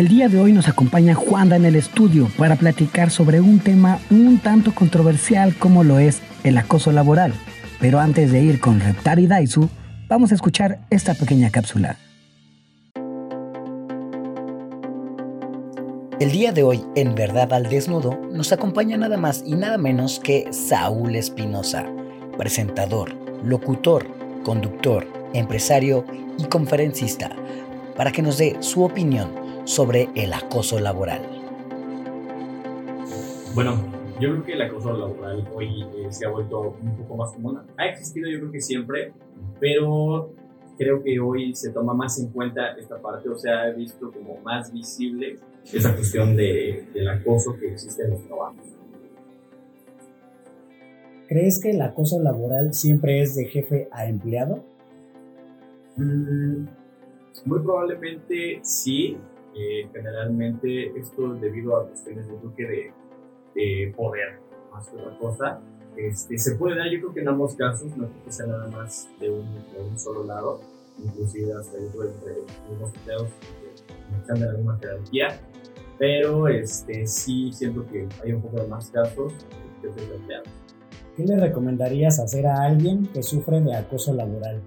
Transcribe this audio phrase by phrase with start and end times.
[0.00, 3.98] El día de hoy nos acompaña Juanda en el estudio para platicar sobre un tema
[4.08, 7.34] un tanto controversial como lo es el acoso laboral.
[7.80, 9.68] Pero antes de ir con Reptar y Daisu,
[10.08, 11.98] vamos a escuchar esta pequeña cápsula.
[16.18, 20.18] El día de hoy, en Verdad al Desnudo, nos acompaña nada más y nada menos
[20.18, 21.84] que Saúl Espinosa,
[22.38, 24.06] presentador, locutor,
[24.44, 26.06] conductor, empresario
[26.38, 27.32] y conferencista,
[27.98, 31.22] para que nos dé su opinión sobre el acoso laboral.
[33.54, 33.74] Bueno,
[34.20, 37.60] yo creo que el acoso laboral hoy eh, se ha vuelto un poco más común.
[37.76, 39.12] Ha existido yo creo que siempre,
[39.58, 40.30] pero
[40.78, 44.40] creo que hoy se toma más en cuenta esta parte, o sea, he visto como
[44.40, 45.38] más visible
[45.72, 48.64] esa cuestión de, del acoso que existe en los trabajos.
[51.28, 54.64] ¿Crees que el acoso laboral siempre es de jefe a empleado?
[55.96, 56.66] Mm,
[57.44, 59.16] muy probablemente sí.
[59.54, 62.92] Eh, generalmente esto es debido a cuestiones yo creo que
[63.54, 64.38] de, poder,
[64.72, 65.60] más que otra cosa.
[65.96, 68.68] Este, se puede dar, yo creo que en ambos casos, no creo que sea nada
[68.68, 70.60] más de un, de un solo lado,
[71.04, 72.34] inclusive hasta dentro entre
[72.80, 73.28] los empleados
[74.26, 75.40] que de alguna jerarquía,
[75.98, 79.32] pero este, sí siento que hay un poco de más casos
[79.82, 80.48] que de empleados.
[81.16, 84.62] ¿Qué le recomendarías hacer a alguien que sufre de acoso laboral?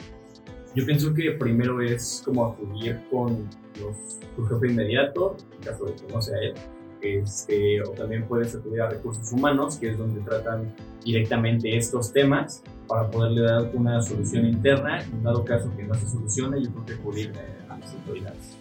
[0.75, 3.47] Yo pienso que primero es como acudir con
[3.79, 6.53] los, tu jefe inmediato, en caso de que no sea él,
[7.01, 12.63] este, o también puedes acudir a recursos humanos, que es donde tratan directamente estos temas
[12.87, 15.03] para poderle dar una solución interna.
[15.03, 18.57] En dado caso que no se solucione, yo creo que acudir eh, a las autoridades.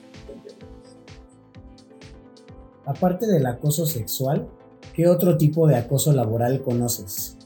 [2.84, 4.48] Aparte del acoso sexual,
[4.92, 7.38] ¿qué otro tipo de acoso laboral conoces?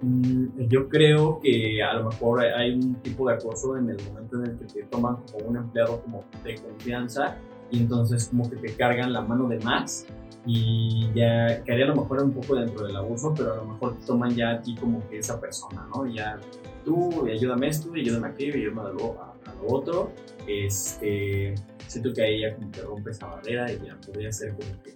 [0.00, 4.36] Mm, yo creo que a lo mejor hay un tipo de acoso en el momento
[4.36, 7.36] en el que te toman como un empleado como de confianza
[7.70, 10.06] y entonces como que te cargan la mano de más
[10.46, 13.98] y ya quedaría a lo mejor un poco dentro del abuso, pero a lo mejor
[13.98, 16.06] te toman ya a ti como que esa persona, ¿no?
[16.06, 16.38] Ya
[16.84, 20.12] tú, ayúdame esto, ayúdame y ayúdame a lo, a, lo otro.
[20.46, 21.54] Este,
[21.86, 24.94] siento que ahí ya como que rompe esa barrera y ya podría ser como que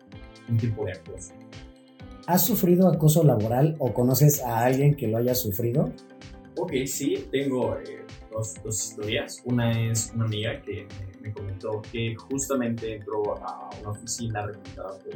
[0.49, 1.35] un tipo de acoso.
[2.27, 5.93] ¿Has sufrido acoso laboral o conoces a alguien que lo haya sufrido?
[6.57, 9.43] Ok, sí, tengo eh, dos, dos, historias.
[9.45, 10.87] Una es una amiga que
[11.21, 15.15] me, comentó que justamente entró a una oficina reclutada por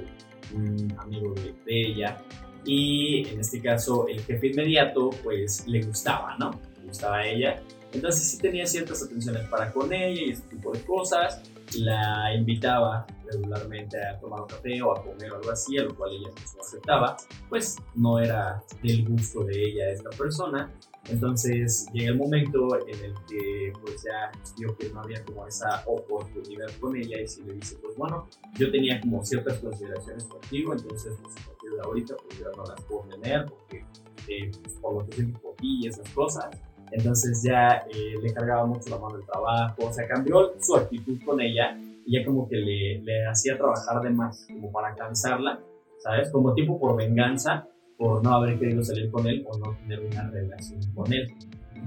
[0.54, 2.18] un amigo de, de, ella
[2.64, 6.50] y en este caso el jefe inmediato pues le gustaba, ¿no?
[6.80, 7.62] Le gustaba a ella.
[7.92, 11.40] Entonces sí tenía ciertas atenciones para con ella y ese tipo de cosas
[11.74, 15.94] la invitaba regularmente a tomar un café o a comer o algo así, a lo
[15.94, 17.16] cual ella no aceptaba,
[17.48, 20.72] pues no era del gusto de ella esta persona.
[21.08, 25.82] Entonces llega el momento en el que pues ya vio que no había como esa
[25.86, 28.28] oportunidad con ella y si le dice pues bueno,
[28.58, 32.64] yo tenía como ciertas consideraciones contigo, entonces pues a partir de ahorita pues ya no
[32.64, 33.84] las puedo tener porque
[34.28, 36.50] eh, pues, por lo que siento por ti y esas cosas
[36.90, 41.18] entonces ya eh, le cargaba mucho la mano del trabajo, o sea, cambió su actitud
[41.24, 41.76] con ella
[42.06, 45.60] y ya como que le, le hacía trabajar de más, como para cansarla,
[45.98, 46.30] ¿sabes?
[46.30, 50.30] Como tipo por venganza, por no haber querido salir con él o no tener una
[50.30, 51.34] relación con él.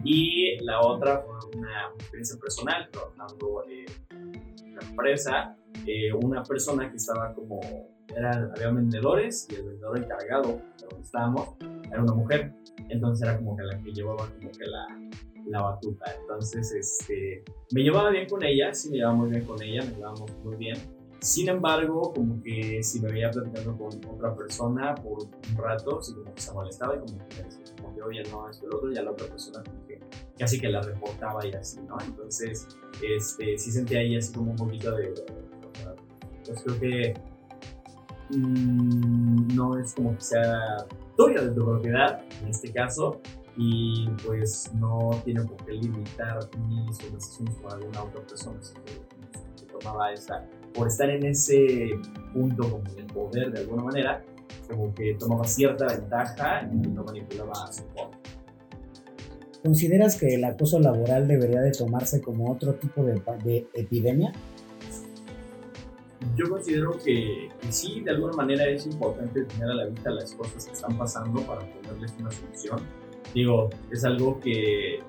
[0.04, 6.98] Y la otra fue una experiencia personal, trabajando en una empresa, eh, una persona que
[6.98, 7.60] estaba como,
[8.16, 11.50] era, había vendedores y el vendedor encargado de donde estábamos
[11.92, 12.54] era una mujer
[12.90, 14.88] entonces era como que la que llevaba como que la,
[15.48, 16.06] la batuta.
[16.22, 19.92] Entonces, este, me llevaba bien con ella, sí me llevaba muy bien con ella, me
[19.92, 20.78] llevábamos muy bien.
[21.22, 26.14] Sin embargo, como que si me veía platicando con otra persona por un rato, sí
[26.14, 28.92] como que se molestaba y como que decía, como que oye, no, esto el otro,
[28.92, 30.00] y a la otra persona como que
[30.38, 31.98] casi que la reportaba y así, ¿no?
[32.06, 32.68] Entonces,
[33.04, 35.14] este, sí sentía ahí así como un poquito de...
[36.46, 37.14] Pues creo que
[38.30, 40.86] mmm, no es como que sea
[41.28, 43.20] de tu propiedad, en este caso,
[43.58, 49.66] y pues no tiene por qué limitar mis conversaciones con alguna otra persona, sino que
[49.66, 51.90] tomaba esa, por estar en ese
[52.34, 54.24] punto como de poder de alguna manera,
[54.70, 58.18] como que tomaba cierta ventaja y no manipulaba a su forma.
[59.62, 64.32] ¿Consideras que el acoso laboral debería de tomarse como otro tipo de, de epidemia?
[66.40, 70.66] Yo considero que, sí, de alguna manera es importante tener a la vista las cosas
[70.66, 72.80] que están pasando para ponerles una solución.
[73.34, 75.00] Digo, es algo que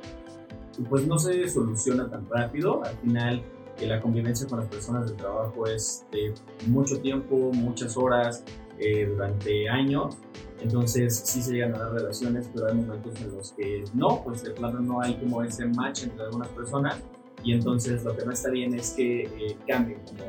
[0.89, 2.83] pues no se soluciona tan rápido.
[2.85, 3.43] Al final,
[3.79, 6.35] que la convivencia con las personas de trabajo es de
[6.67, 8.45] mucho tiempo, muchas horas,
[8.79, 10.17] eh, durante años.
[10.61, 14.43] Entonces sí se llegan a dar relaciones, pero hay momentos en los que no, pues
[14.43, 17.01] de plano no hay como ese match entre algunas personas
[17.43, 20.25] y entonces lo que no está bien es que eh, cambien como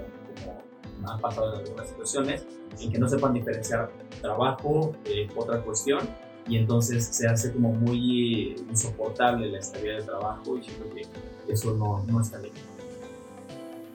[1.07, 2.45] han pasado en algunas situaciones
[2.80, 6.09] en que no sepan diferenciar trabajo de otra cuestión
[6.48, 11.07] y entonces se hace como muy insoportable la estabilidad de trabajo y siento que
[11.51, 12.53] eso no, no está bien.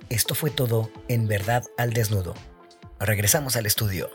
[0.08, 2.34] Esto fue todo en Verdad al Desnudo.
[3.00, 4.08] Regresamos al estudio.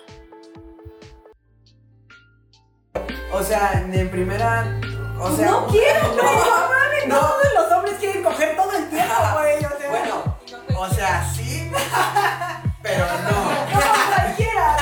[3.34, 4.80] O sea, en primera.
[5.20, 7.20] O sea, no quiero, no, no, no.
[7.20, 9.58] Todos los hombres quieren coger todo el tiempo, güey.
[9.58, 10.38] O sea, Bueno,
[10.78, 11.70] o sea, sí,
[12.92, 13.52] pero no.
[13.52, 14.78] no con cualquiera,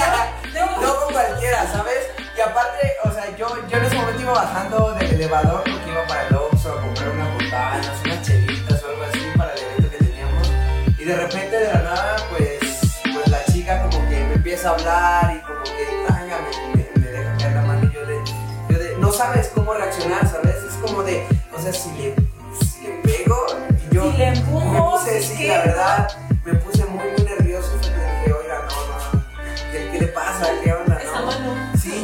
[0.54, 0.82] ¿no?
[0.82, 2.08] No con cualquiera, ¿sabes?
[2.36, 6.08] Y aparte, o sea, yo, yo en ese momento iba bajando del elevador porque iba
[6.08, 9.92] para el Oxxo a comprar unas botanas, unas chelitas o algo así para el evento
[9.92, 10.52] que teníamos.
[10.98, 12.60] Y de repente, de la nada, pues,
[13.14, 16.90] pues la chica como que me empieza a hablar y como que, tanga, me, me,
[17.00, 18.20] me deja caer la mano y yo de,
[18.70, 20.56] yo de, no sabes cómo reaccionar, ¿sabes?
[20.56, 22.16] Es como de, o sea, si le,
[22.60, 23.46] si le pego,
[23.92, 26.08] y yo Si le empujo, me puse, si sí, la verdad,
[26.46, 26.80] me puse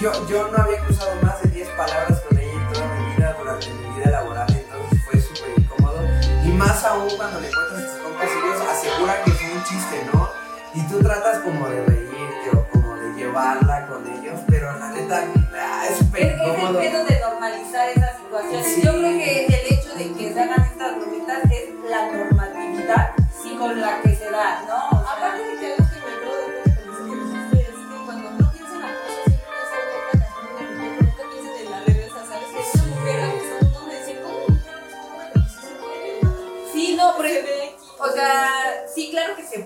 [0.05, 1.24] yo, yo no había cruzado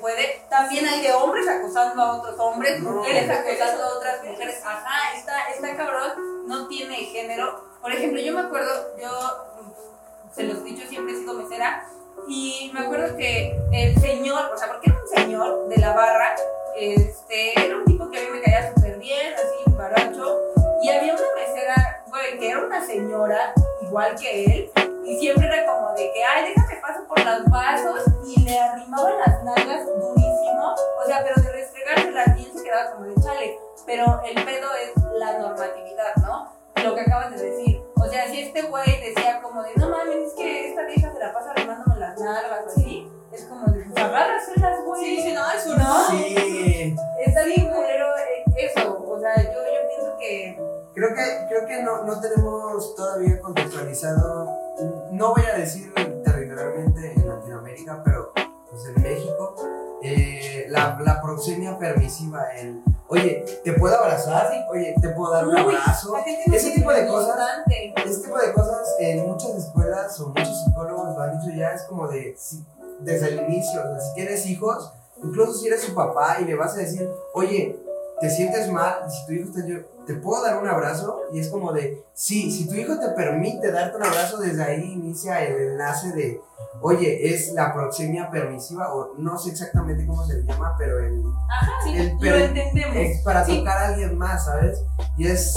[0.10, 0.42] puede.
[0.50, 4.60] También hay de hombres acosando a otros hombres, mujeres acosando a otras mujeres.
[4.66, 7.64] Ajá, está, está cabrón, no tiene género.
[7.82, 9.10] Por ejemplo, yo me acuerdo, yo
[10.34, 11.86] se los he dicho, siempre he sido mesera.
[12.28, 16.36] Y me acuerdo que el señor, o sea, porque era un señor de la barra,
[16.76, 20.40] este, era un tipo que a mí me caía súper bien, así, baracho.
[20.84, 24.72] Y había una mesera, güey, que era una señora, igual que él,
[25.10, 29.18] y siempre era como de que, ay, déjame paso por los vasos, y le arrimaban
[29.18, 33.58] las nalgas durísimo, o sea, pero de restregárselas él se quedaba como de chale.
[33.88, 36.54] Pero el pedo es la normatividad, ¿no?
[36.84, 37.82] Lo que acabas de decir.
[37.96, 41.20] O sea, si este güey decía como de, no mames, es que esta vieja se
[41.20, 45.02] la pasa arrimándome las nalgas o así, es como de, pues agárraselas, güey.
[45.04, 46.08] Sí, sí, no, es su ¿No?
[46.12, 46.96] Sí,
[47.26, 50.62] Está bien culero eh, eso, o sea, yo, yo pienso que...
[50.94, 54.69] creo que, creo que no, no tenemos todavía contextualizado,
[55.20, 55.94] no voy a decir
[56.24, 58.32] territorialmente en Latinoamérica, pero
[58.70, 59.56] pues en México,
[60.02, 64.50] eh, la, la proxemia permisiva, el, oye, ¿te puedo abrazar?
[64.72, 66.16] Oye, ¿te puedo dar un Uy, abrazo?
[66.54, 67.36] Ese tipo de cosas.
[68.06, 71.84] Este tipo de cosas en muchas escuelas o muchos psicólogos lo han dicho ya, es
[71.84, 72.64] como de, si-
[73.02, 76.56] desde el inicio, o sea, si tienes hijos, incluso si eres su papá y le
[76.56, 77.78] vas a decir, oye,
[78.22, 79.66] te sientes mal, y si tu hijo está
[80.10, 81.22] ¿te puedo dar un abrazo?
[81.32, 84.94] Y es como de, sí, si tu hijo te permite darte un abrazo, desde ahí
[84.94, 86.42] inicia el enlace de,
[86.82, 91.24] oye, es la proxemia permisiva, o no sé exactamente cómo se le llama, pero el,
[91.48, 92.96] Ajá, sí, el lo entendemos.
[92.96, 93.60] es para Sí.
[93.60, 94.82] tocar a alguien más, ¿sabes?
[95.16, 95.54] Y es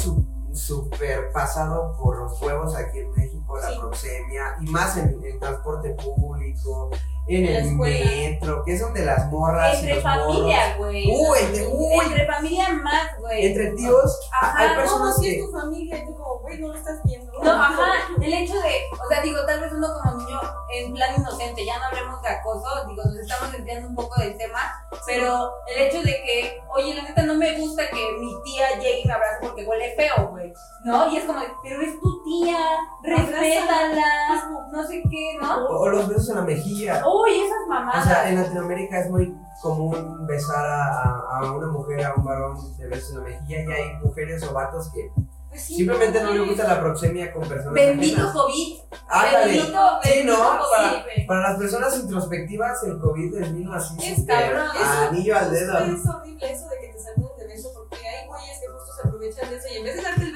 [0.52, 3.78] súper pasado por los huevos aquí en México, la Sí.
[3.80, 6.90] proxemia, y más en el transporte público,
[7.28, 11.06] en el metro, que es donde las morras y Entre los familia, güey.
[11.06, 13.46] Uy, de- uy, Entre familia más, güey.
[13.46, 15.42] entre tíos, Ajá, hay No, personas si es que...
[15.44, 17.32] tu familia, y tú como, güey, no lo estás viendo.
[17.42, 20.40] No, ajá, el hecho de, o sea, digo, tal vez uno como niño
[20.74, 24.36] en plan inocente, ya no hablemos de acoso, digo, nos estamos desviando un poco del
[24.36, 28.76] tema, pero el hecho de que, oye, la neta no me gusta que mi tía
[28.78, 30.52] llegue y me abrace porque huele feo, güey,
[30.84, 31.10] ¿no?
[31.12, 32.58] Y es como, pero es tu tía,
[33.02, 35.66] respétala, no sé qué, ¿no?
[35.66, 37.02] O, o los besos en la mejilla.
[37.22, 38.04] Uy, esas O mamadas.
[38.04, 42.86] sea, en Latinoamérica es muy común besar a, a- una mujer, a un varón de
[42.88, 45.10] besos en la mejilla, y hay mujeres o vatos que
[45.48, 48.32] Pues sí, simplemente no les gusta la proxemia con personas Bendito ajenas.
[48.34, 48.78] COVID.
[49.08, 49.46] Ándale.
[49.52, 50.50] Bendito, Sí, bendito ¿no?
[50.50, 53.94] COVID, Para, para las personas introspectivas, el COVID les vino así.
[54.02, 54.66] Es cabrón,
[55.08, 55.78] Anillo al dedo.
[55.78, 59.08] Es horrible eso de que te saluden de beso porque hay güeyes que justo se
[59.08, 60.31] aprovechan de eso y en vez de darte el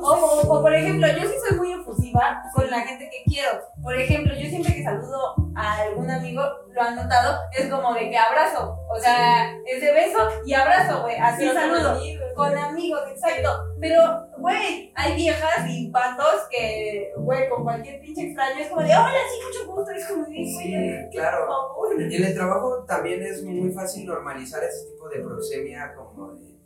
[0.00, 3.50] O O, o- por ejemplo, yo sí soy muy efusiva con la gente que quiero.
[3.82, 8.08] Por ejemplo, yo siempre que saludo a algún amigo, lo han notado, es como de
[8.10, 8.78] que abrazo.
[8.88, 11.16] O sea, es de beso y abrazo, güey.
[11.16, 11.90] Así con saludo.
[11.90, 13.50] amigos, Con amigos, exacto.
[13.80, 14.00] Pero,
[14.38, 19.10] güey, hay viejas y patos que, güey, con cualquier pinche extraño es como de, hola,
[19.30, 19.90] sí, mucho gusto.
[19.90, 21.46] Es como de, Sí, claro.
[21.46, 22.02] por favor.
[22.02, 26.57] En el trabajo también es muy fácil normalizar ese tipo de proxemia como de...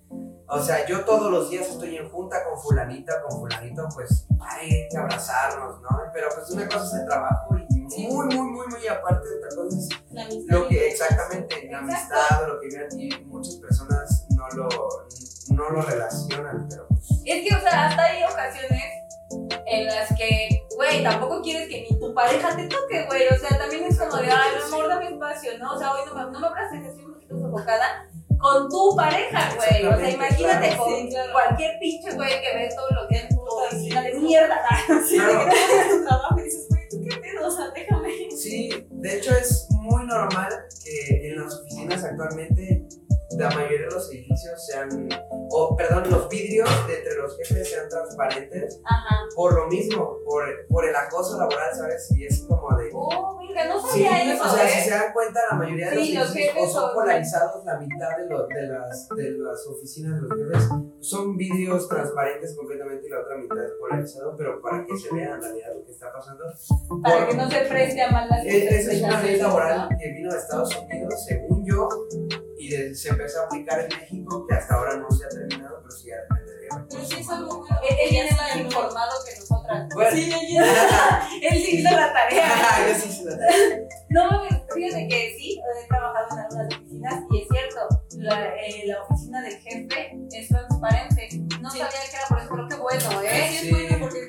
[0.55, 4.87] O sea, yo todos los días estoy en junta con fulanita, con fulanito, pues hay
[4.91, 5.89] que abrazarnos, ¿no?
[6.13, 9.29] Pero pues una cosa es el trabajo y muy, muy, muy, muy aparte.
[9.39, 10.55] Otra cosa es La amistad.
[10.55, 14.69] lo que exactamente, la amistad o lo que vean y muchas personas no lo,
[15.53, 18.83] no lo relacionan, pero pues, Es que, o sea, hasta hay ocasiones
[19.65, 23.27] en las que, güey, tampoco quieres que ni tu pareja te toque, güey.
[23.29, 25.73] O sea, también es como de, ay, mi amor, dame espacio, ¿no?
[25.73, 28.07] O sea, hoy no me, no me abraces, estoy un poquito sofocada
[28.43, 29.87] con tu pareja, güey.
[29.87, 30.85] O sea, imagínate claro.
[30.85, 31.33] con Sí, claro.
[31.33, 34.09] cualquier pinche güey que ves todos los días en tu Puta, oficina sí.
[34.13, 34.61] de mierda.
[35.09, 35.39] Sí, de Claro.
[35.39, 37.47] que no haces tu trabajo y dices, güey, ¿tú qué pedo?
[37.47, 38.11] O sea, déjame.
[38.37, 40.49] Sí, de hecho es muy normal
[40.85, 42.82] que en las oficinas actualmente
[43.39, 45.09] la mayoría de los edificios sean,
[45.51, 49.17] o perdón, los vidrios de entre los jefes sean transparentes Ajá.
[49.35, 52.11] por lo mismo, por, por el acoso laboral, ¿sabes?
[52.17, 52.91] Y es como de...
[52.93, 54.69] Oh, mira, no Sí, sabía eso, o sea, ¿eh?
[54.71, 57.65] si se dan cuenta, la mayoría de Sí, los los edificios o son son- polarizados,
[57.65, 60.69] la mitad de, lo- de, las, de las oficinas de los jefes
[61.01, 65.35] son vidrios transparentes completamente y la otra mitad es polarizado, pero para que se vea
[65.35, 66.45] en realidad lo que está pasando.
[67.03, 69.99] Para Por- que no se preste a malas es- Esa es una ley laboral ¿no?
[69.99, 71.89] que vino de Estados Unidos, según yo,
[72.95, 76.09] se empezó a aplicar en México, que hasta ahora no se ha terminado, pero sí
[76.09, 76.87] ya dependería.
[76.91, 77.81] Pero sí es algo bueno.
[77.89, 79.89] Él, él informado que nosotras.
[79.95, 81.29] Bueno, Sí, ya.
[81.43, 82.49] Él sí hizo la tarea.
[82.89, 83.37] yo sí se la
[84.11, 84.43] No,
[84.75, 87.89] fíjate que sí, he trabajado en algunas oficinas y es cierto,
[88.19, 91.29] la, eh, la oficina del jefe es transparente.
[91.61, 91.79] No Sí.
[91.79, 93.49] sabía que era por eso, pero qué bueno, ¿eh?
[93.51, 93.69] Sí, Sí.
[93.69, 94.29] es bueno porque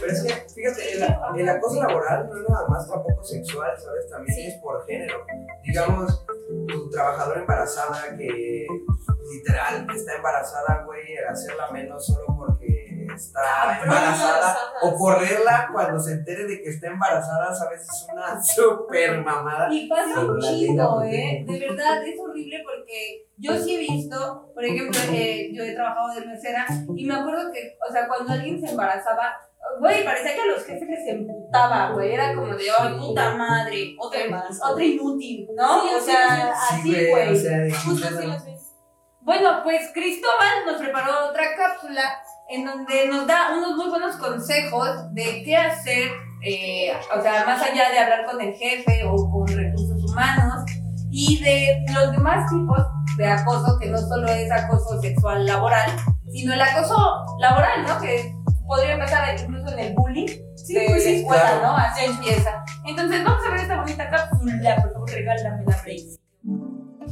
[0.00, 4.08] Pero es que, fíjate, el, el acoso laboral no es nada más tampoco sexual, ¿sabes?
[4.10, 5.24] También es por género.
[5.62, 6.24] Digamos,
[6.66, 8.66] tu trabajadora embarazada que
[9.30, 14.94] literal está embarazada, güey, el hacerla menos solo porque está Cabrón, embarazada o sí.
[14.98, 17.82] correrla cuando se entere de que está embarazada, ¿sabes?
[17.82, 19.68] Es una super mamada.
[19.70, 21.44] Y pasa un ley ¿eh?
[21.46, 26.14] De verdad, es horrible porque yo sí he visto, por ejemplo, eh, yo he trabajado
[26.14, 29.34] de mesera y me acuerdo que, o sea, cuando alguien se embarazaba,
[29.78, 32.12] güey, parecía que a los jefes les emputaba, güey.
[32.12, 34.20] Era como de, ay, puta madre, otra
[34.62, 35.82] otra inútil, ¿no?
[35.82, 37.32] Sí, o sea, Sí, así, güey, güey.
[37.32, 38.60] o sea, de Justo así las ves.
[39.22, 45.14] Bueno, pues Cristóbal nos preparó otra cápsula en donde nos da unos muy buenos consejos
[45.14, 46.10] de qué hacer,
[46.42, 50.64] eh, o sea, más allá de hablar con el jefe o con recursos humanos
[51.10, 52.78] y de los demás tipos
[53.16, 55.90] de acoso, que no solo es acoso sexual laboral,
[56.32, 58.00] sino el acoso laboral, ¿no?
[58.00, 58.34] Que
[58.70, 61.10] podría empezar incluso en el bullying Sí, de pues sí.
[61.16, 61.62] escuela, claro.
[61.66, 61.76] ¿no?
[61.76, 62.50] Así empieza.
[62.86, 66.06] Entonces, vamos a ver esta bonita cápsula, por favor, regálame la Rey.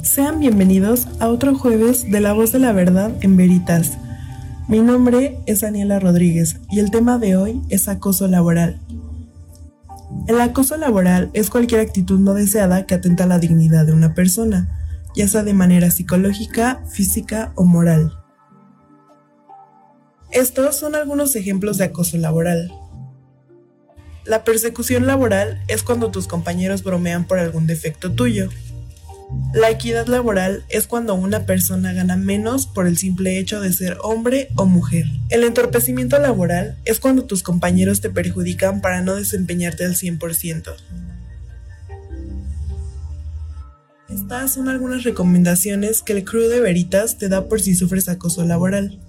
[0.02, 3.98] Sean bienvenidos a otro jueves de La Voz de la Verdad en Veritas.
[4.68, 8.78] Mi nombre es Daniela Rodríguez y el tema de hoy es acoso laboral.
[10.28, 14.14] El acoso laboral es cualquier actitud no deseada que atenta a la dignidad de una
[14.14, 14.68] persona,
[15.16, 18.12] ya sea de manera psicológica, física o moral.
[20.38, 22.70] Estos son algunos ejemplos de acoso laboral.
[24.24, 28.48] La persecución laboral es cuando tus compañeros bromean por algún defecto tuyo.
[29.52, 33.98] La equidad laboral es cuando una persona gana menos por el simple hecho de ser
[34.00, 35.06] hombre o mujer.
[35.28, 40.72] El entorpecimiento laboral es cuando tus compañeros te perjudican para no desempeñarte al 100%.
[44.08, 48.44] Estas son algunas recomendaciones que el crew de Veritas te da por si sufres acoso
[48.44, 49.00] laboral.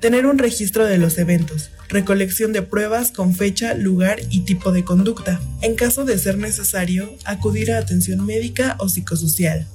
[0.00, 4.84] Tener un registro de los eventos, recolección de pruebas con fecha, lugar y tipo de
[4.84, 5.40] conducta.
[5.60, 9.66] En caso de ser necesario, acudir a atención médica o psicosocial.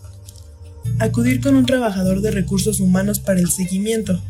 [0.99, 4.21] Acudir con un trabajador de recursos humanos para el seguimiento.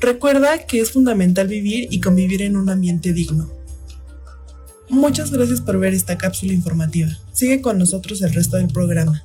[0.00, 3.50] Recuerda que es fundamental vivir y convivir en un ambiente digno.
[4.88, 7.10] Muchas gracias por ver esta cápsula informativa.
[7.32, 9.24] Sigue con nosotros el resto del programa.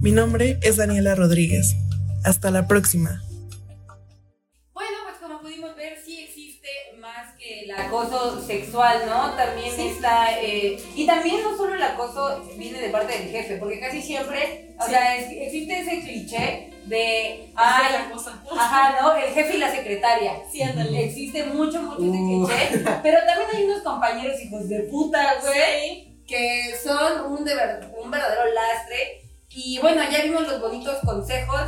[0.00, 1.76] Mi nombre es Daniela Rodríguez.
[2.24, 3.22] Hasta la próxima.
[8.00, 9.30] Acoso sexual, ¿no?
[9.34, 13.80] También está, eh, y también no solo el acoso viene de parte del jefe, porque
[13.80, 14.90] casi siempre, o Sí.
[14.90, 18.42] sea, es- existe ese cliché de, Ah, ay, la cosa.
[18.58, 19.14] ajá, ¿no?
[19.16, 20.34] El jefe y la secretaria.
[20.50, 21.04] Sí, ándale.
[21.04, 22.46] Existe mucho, mucho ese Uh.
[22.46, 27.92] cliché, pero también hay unos compañeros hijos de puta, güey, que son un, de ver-
[28.02, 29.22] un verdadero lastre.
[29.50, 31.60] Y bueno, ya vimos los bonitos consejos.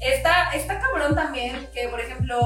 [0.00, 2.38] Está, está cabrón también que, por ejemplo,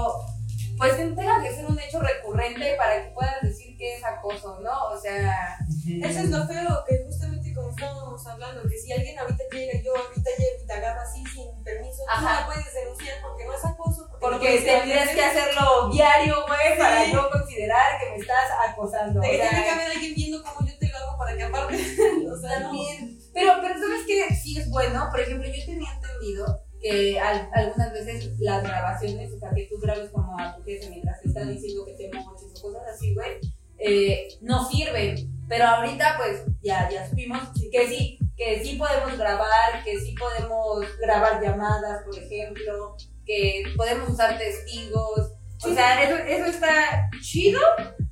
[0.78, 4.88] pues tenga que ser un hecho recurrente para que puedas decir que es acoso, ¿no?
[4.88, 5.58] O sea,
[6.02, 9.92] Eso es lo feo, que justamente como estábamos hablando, que si alguien ahorita llega, yo
[9.96, 12.22] ahorita llego y te agarro así sin permiso, tú Ajá.
[12.34, 14.08] no la puedes denunciar porque no es acoso.
[14.10, 17.12] Porque, no porque puedes tendrías que hacer hacerlo diario, güey, para Sí.
[17.12, 19.20] no considerar que me estás acosando.
[19.20, 21.74] De que tiene que haber alguien viendo cómo yo te lo hago para que aparte.
[22.32, 22.68] o sea, no.
[22.68, 23.18] También.
[23.34, 24.34] Pero, pero ¿sabes qué?
[24.34, 25.08] Sí es bueno.
[25.10, 29.78] Por ejemplo, yo tenía entendido que al- algunas veces las grabaciones, o sea, que tú
[29.80, 33.14] grabes como a tu jefe mientras te está diciendo que te moches o cosas así,
[33.14, 33.38] güey,
[33.78, 35.16] eh, no sirven.
[35.48, 40.84] Pero ahorita, pues, ya, ya supimos que sí, que sí podemos grabar, que sí podemos
[40.98, 45.32] grabar llamadas, por ejemplo, que podemos usar testigos.
[45.64, 47.60] O sea, eso, eso está chido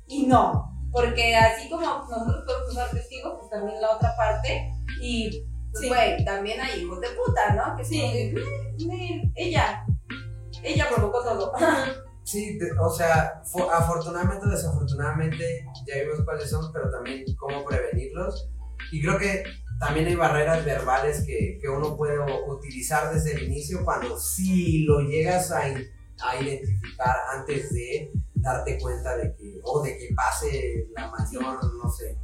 [0.07, 0.67] y no.
[0.91, 4.71] Porque así como nosotros podemos usar testigos, pues también la otra parte.
[5.01, 5.87] Y, Sí.
[5.87, 7.77] güey, también hay hijos de puta, ¿no?
[7.77, 8.33] Que Sí.
[8.77, 9.31] sí.
[9.35, 9.85] ella,
[10.63, 11.53] ella provocó todo.
[12.23, 18.47] Sí, o sea, fo- afortunadamente o desafortunadamente ya vimos cuáles son, pero también cómo prevenirlos.
[18.91, 19.43] Y creo que
[19.79, 24.99] también hay barreras verbales que, que uno puede utilizar desde el inicio cuando si lo
[25.01, 25.83] llegas a, in-
[26.23, 31.89] a identificar antes de darte cuenta de que, o de que pase la mayor, no
[31.91, 32.15] sé,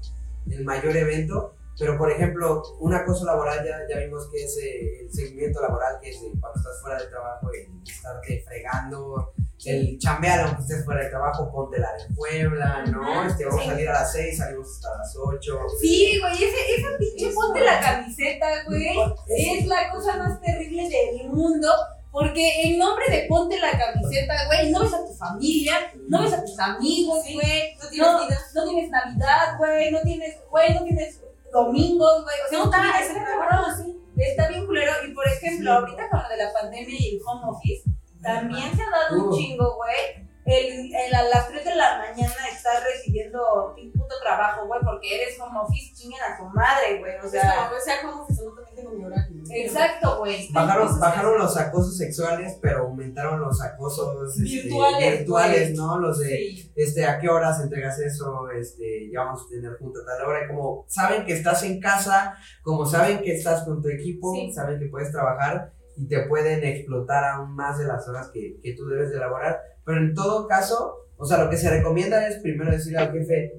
[0.50, 1.56] el mayor evento.
[1.78, 6.00] Pero, por ejemplo, un acoso laboral ya, ya vimos que es eh, el seguimiento laboral,
[6.02, 9.34] que es de cuando estás fuera de trabajo, el estarte fregando,
[9.66, 13.28] el chambear aunque estés fuera de trabajo, ponte la de Puebla, ¿no?
[13.28, 13.68] Este, vamos sí.
[13.68, 15.60] a salir a las 6, salimos hasta las 8.
[15.80, 18.88] Sí, güey, ese, esa pinche ponte la camiseta, güey.
[19.28, 21.70] Es la cosa más terrible del mundo.
[22.10, 25.76] Porque en nombre de ponte la camiseta, güey, no ves a tu familia,
[26.08, 27.76] no ves a tus amigos, Sí, güey.
[27.76, 31.22] no tienes no tienes Navidad, güey, no tienes, güey, no tienes
[31.64, 32.36] domingos, güey.
[32.46, 34.92] O sea, No está, está cabrón, Está bien culero.
[35.08, 37.84] Y por ejemplo, ahorita con lo de la pandemia y el home office,
[38.22, 40.28] también se ha dado un chingo, güey.
[40.46, 45.22] El, el a las 3 de la mañana estar recibiendo un puto trabajo, güey, porque
[45.22, 47.18] eres home office, chinguen a tu madre, güey.
[47.18, 49.27] O sea, o sea, como que solo también tengo mi horario.
[49.52, 50.52] Exacto, güey.
[50.52, 55.74] Bajaron, bajaron los acosos sexuales, pero aumentaron los acosos este, Virtuales, virtuales.
[55.76, 56.00] ¿no?
[56.00, 56.72] Los de, Sí.
[56.76, 58.50] este, ¿a qué horas entregas eso?
[58.52, 60.46] Este, ya vamos a tener junta a tal hora.
[60.46, 64.52] Y como saben que estás en casa, como saben que estás con tu equipo, Sí.
[64.54, 68.74] saben que puedes trabajar y te pueden explotar aún más de las horas que, que
[68.76, 69.60] tú debes de elaborar.
[69.84, 73.54] Pero en todo caso, o sea, lo que se recomienda es primero decirle al jefe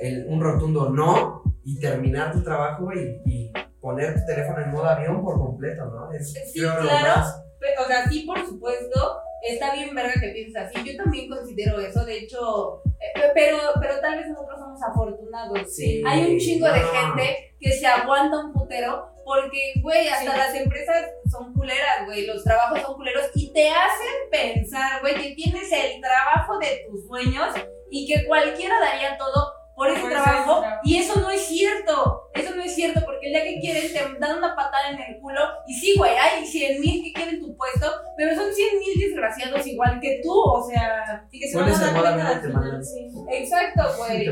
[0.00, 3.52] el- un rotundo no y terminar tu trabajo y, y
[3.84, 6.10] poner tu teléfono en modo avión por completo, ¿no?
[6.12, 6.82] Es, Sí, claro.
[6.84, 10.82] más- Pe- O sea, sí, por supuesto, está bien verga que pienses así.
[10.84, 15.74] Yo también considero eso, de hecho, eh, pero, pero tal vez nosotros somos afortunados.
[15.74, 16.86] Sí, Hay un chingo de no.
[16.88, 20.38] gente que se aguanta un putero porque, güey, hasta Sí.
[20.38, 25.34] las empresas son culeras, güey, los trabajos son culeros y te hacen pensar, güey, que
[25.34, 27.48] tienes el trabajo de tus sueños
[27.90, 32.30] y que cualquiera daría todo por ese Por ese trabajo y eso no es cierto,
[32.34, 35.20] eso no es cierto porque el día que quieren te dan una patada en el
[35.20, 39.00] culo y sí, güey, hay 100 mil que quieren tu puesto, pero son 100 mil
[39.00, 43.10] desgraciados igual que tú, o sea, Y que se van a dar cuenta sí.
[43.30, 44.28] exacto, güey.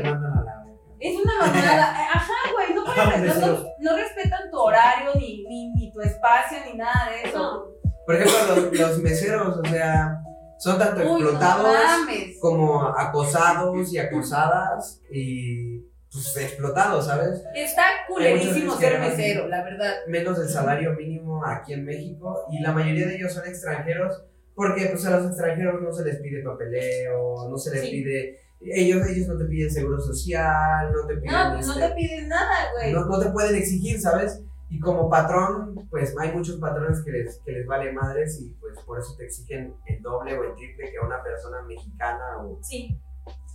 [0.99, 1.89] Es una mamada.
[2.13, 6.59] Ajá, güey, no, pueden respetar- no, no respetan tu horario, ni, ni, ni tu espacio,
[6.65, 7.37] ni nada de eso.
[7.37, 7.63] No.
[8.05, 10.21] Por ejemplo, los, los meseros, o sea,
[10.63, 12.37] son tanto Uy, no explotados mames.
[12.39, 15.79] como acosados y acosadas y
[16.11, 17.41] pues explotados, ¿sabes?
[17.55, 19.93] Está culerísimo ser mesero, la verdad.
[20.07, 24.23] Menos del salario mínimo aquí en México y la mayoría de ellos son extranjeros
[24.55, 27.89] porque pues a los extranjeros no se les pide papeleo, no se les Sí.
[27.91, 31.31] pide, ellos, ellos no te piden seguro social, no te piden...
[31.33, 32.93] No, pues no este, te piden nada, güey.
[32.93, 34.39] no, no te pueden exigir, ¿sabes?
[34.69, 38.79] Y como patrón, pues hay muchos patrones que les, que les vale madres y pues
[38.79, 42.57] por eso te exigen el doble o el triple que a una persona mexicana o,
[42.63, 42.99] Sí.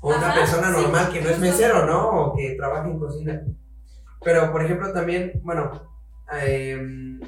[0.01, 2.09] o una persona sí, normal que no es mesero, ¿no?
[2.27, 3.43] O que trabaja en cocina.
[4.23, 5.71] Pero, por ejemplo, también, bueno,
[6.41, 7.21] em,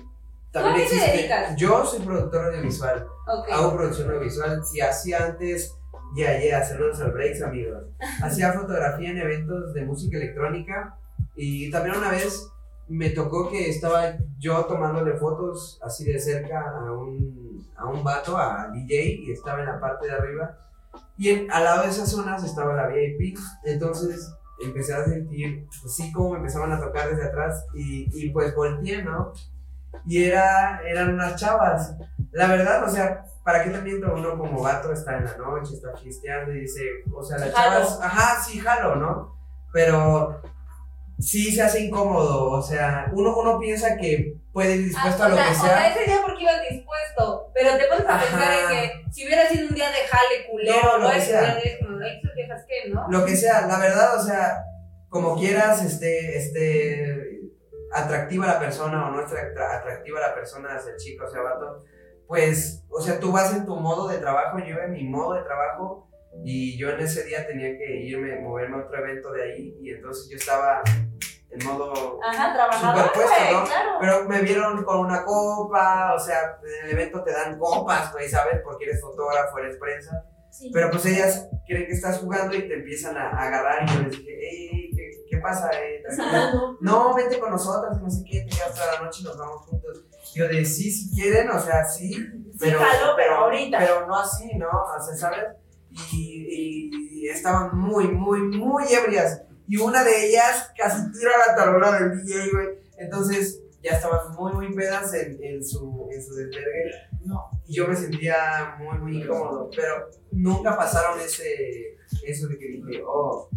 [0.52, 1.16] también a qué te existe...
[1.16, 1.56] dedicas?
[1.56, 3.48] Yo soy productor audiovisual, Ok.
[3.52, 5.76] hago producción audiovisual y hacía antes...
[6.16, 7.84] Ya, ya, saludos al breaks, amigos.
[8.24, 10.98] Hacía fotografía en eventos de música electrónica
[11.36, 12.50] y también una vez
[12.90, 18.36] me tocó que estaba yo tomándole fotos así de cerca a un, a un vato,
[18.36, 20.56] a DJ, y estaba en la parte de arriba.
[21.16, 23.38] Y en- al lado de esas zonas estaba la VIP.
[23.64, 24.32] Entonces
[24.64, 28.54] empecé a sentir, pues sí, como me empezaban a tocar desde atrás y, y pues
[28.54, 29.32] volteé, ¿no?
[30.06, 31.94] Y era, eran unas chavas.
[32.32, 34.12] La verdad, o sea, ¿para qué te miento?
[34.14, 37.70] Uno como vato está en la noche, está fiesteando y dice, o sea, las Jalo.
[37.84, 39.34] chavas, ajá, sí, jalo, ¿no?
[39.72, 40.40] Pero
[41.20, 45.28] sí se hace incómodo, o sea, uno, uno piensa que puede ir dispuesto Ah, a
[45.28, 45.88] lo o sea, que o sea, sea.
[45.90, 48.24] ese día porque ibas dispuesto, pero te pones a Ajá.
[48.24, 51.58] pensar en que si hubiera sido un día de jale culero, No, lo que sea.
[52.92, 53.06] ¿no?
[53.10, 54.64] Lo que sea, la verdad, o sea,
[55.08, 57.40] como quieras, este, este,
[57.92, 61.84] atractiva la persona o no atractiva la persona, sea chico o sea vato,
[62.26, 65.42] pues, o sea, tú vas en tu modo de trabajo, yo en mi modo de
[65.42, 66.08] trabajo,
[66.44, 69.90] y yo en ese día tenía que irme, moverme a otro evento de ahí, y
[69.90, 70.80] entonces yo estaba
[71.50, 73.64] en modo Ajá, trabajador, Superpuesto, güey, ¿no?
[73.64, 73.90] claro.
[74.00, 78.28] Pero me vieron con una copa, o sea, en el evento te dan copas, güey,
[78.28, 78.60] ¿sabes?
[78.62, 80.24] Porque eres fotógrafo, eres prensa.
[80.50, 80.70] Sí.
[80.72, 84.02] Pero pues ellas creen que estás jugando y te empiezan a, a agarrar y yo
[84.02, 85.70] les dije, hey, ¿qué, qué pasa?
[85.72, 86.02] Eh?
[86.80, 89.62] No, vente con nosotras, no sé qué, te quedas toda la noche y nos vamos
[89.66, 90.04] juntos.
[90.34, 92.16] Yo de sí, si quieren, o sea, sí,
[92.58, 93.78] pero, jalo, pero ahorita.
[93.78, 94.68] pero no así, ¿no?
[94.68, 95.44] O sea, ¿sabes?
[96.12, 96.90] Y,
[97.22, 99.42] y estaban muy, muy, muy ebrias.
[99.70, 102.68] Y una de ellas casi tira la tarola del DJ, güey.
[102.98, 106.90] Entonces ya estaban muy, muy pedas en, en su, en su desvergue.
[107.66, 109.70] Y yo me sentía muy, muy incómodo.
[109.74, 113.48] Pero nunca pasaron ese, eso de que dije, oh,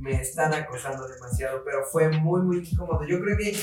[0.00, 1.62] me están acosando demasiado.
[1.64, 3.04] Pero fue muy, muy incómodo.
[3.06, 3.54] Yo creo que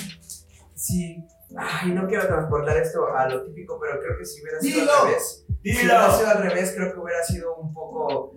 [0.75, 1.17] si.
[1.57, 4.91] Ay, no quiero transportar esto a lo típico, pero creo que si hubiera sido Dilo.
[4.93, 5.45] al revés.
[5.63, 8.33] Si hubiera sido al revés, creo que hubiera sido un poco,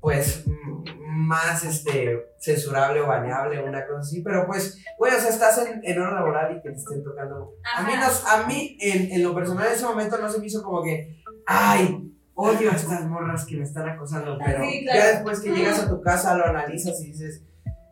[0.00, 0.83] pues, m-
[1.14, 4.22] más este, censurable o baneable, una cosa así.
[4.22, 7.54] Pero pues, güey, o sea, estás en, en hora laboral y que te estén tocando.
[7.76, 8.06] A mí, Ajá.
[8.06, 10.82] nos- a mí en, en lo personal, en ese momento no se me hizo como
[10.82, 14.36] que, ay, odio a estas morras que me están acosando.
[14.44, 14.98] Pero Sí, claro.
[15.00, 17.42] ya después que llegas a tu casa, lo analizas y dices,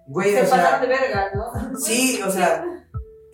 [0.06, 1.76] güey, Se o sea, de verga, ¿no?
[1.78, 2.64] sí, o sea,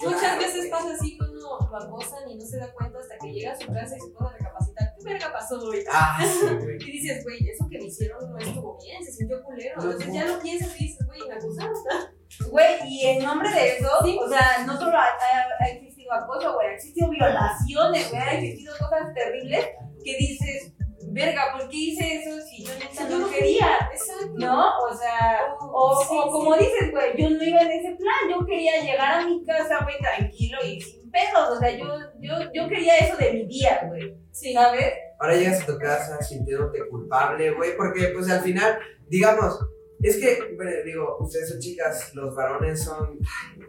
[0.00, 3.32] Muchas veces pasa así que uno lo acosan y no se da cuenta hasta que
[3.32, 4.87] llega a su casa y se pone recapacitar.
[4.98, 5.84] ¿Qué verga pasó hoy?
[5.92, 6.76] ah, sí, güey.
[6.76, 9.74] Y dices, güey, eso que me hicieron no estuvo bien, se sintió culero.
[9.82, 11.74] Entonces ya lo piensas y dices, güey, me acusaron.
[12.50, 16.54] Güey, y en nombre de eso, o sea, no solo ha, ha- ha existido acoso,
[16.54, 19.66] güey, ha existido violaciones, güey, ha existido cosas terribles
[20.04, 20.72] que dices,
[21.08, 23.88] verga, ¿por qué hice eso si yo neta Yo no quería?
[23.92, 24.34] Exacto.
[24.36, 24.78] ¿No?
[24.78, 26.30] O sea, o, Sí, o sí.
[26.30, 29.82] como dices, güey, yo no iba en ese plan, yo quería llegar a mi casa,
[29.82, 31.86] güey, tranquilo y sin pedos, o sea, yo,
[32.20, 34.52] yo, yo quería eso de mi día, güey, Sí.
[34.52, 34.92] ¿sabes?
[35.18, 39.58] Ahora llegas a tu casa sintiéndote culpable, güey, porque pues al final, digamos,
[40.00, 43.18] es que, bueno, digo, ustedes son chicas, los varones son,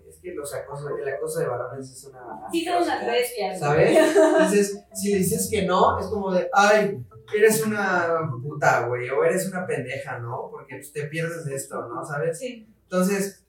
[0.08, 2.20] es que los acosos, el acoso de varones es una...
[2.52, 3.98] Sí son unas bestias, ¿Sabes?
[4.16, 7.04] Entonces, si le dices que no, es como de, ay,
[7.36, 10.50] eres una puta, güey, o eres una pendeja, ¿no?
[10.52, 12.06] Porque pues, te pierdes de esto, ¿no?
[12.06, 12.38] ¿Sabes?
[12.38, 12.68] Sí.
[12.84, 13.44] Entonces,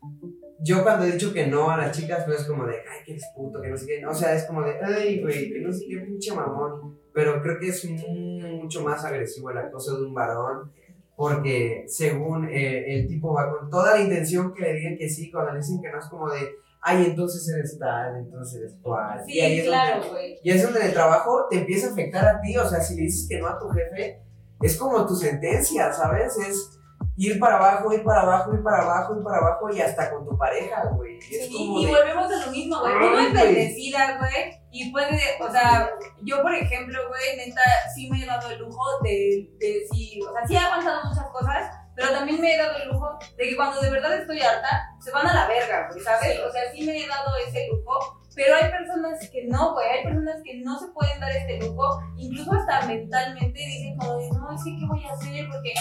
[0.63, 3.13] yo cuando he dicho que no a las chicas, pues es como de, ay, que
[3.13, 4.07] eres puto, que no sé qué.
[4.07, 6.99] O sea, es como de, ay, güey, que no sé qué pinche mamón.
[7.13, 10.73] Pero creo que es mucho más agresivo el acoso de un varón.
[11.17, 15.31] Porque según eh, el tipo va con toda la intención que le digan que sí,
[15.31, 19.23] cuando le dicen que no es como de, ay, entonces eres tal, entonces eres cual.
[19.27, 20.39] y ahí Sí, claro, güey.
[20.43, 22.57] y es donde el trabajo te empieza a afectar a ti.
[22.57, 24.23] O sea, si le dices que no a tu jefe,
[24.63, 26.37] es como tu sentencia, ¿sabes?
[26.39, 26.80] Es
[27.23, 30.27] ir para abajo, ir para abajo, ir para abajo, ir para abajo y hasta con
[30.27, 31.21] tu pareja, güey.
[31.21, 32.95] Sí, y de- volvemos a lo mismo, güey.
[32.97, 33.45] Uno es güey.
[33.55, 34.61] bendecida, güey.
[34.71, 35.91] Y puede, o sea,
[36.23, 37.61] yo por ejemplo, güey, neta,
[37.95, 41.27] sí me he dado el lujo de, de sí, o sea, sí he aguantado muchas
[41.29, 44.89] cosas, pero también me he dado el lujo de que cuando de verdad estoy harta,
[45.01, 46.39] se van a la verga, güey, ¿sabes?
[46.41, 50.03] O sea, sí me he dado ese lujo, pero hay personas que no, güey, hay
[50.03, 54.55] personas que no se pueden dar este lujo, incluso hasta mentalmente dicen como de, no,
[54.55, 55.75] es que qué voy a hacer, porque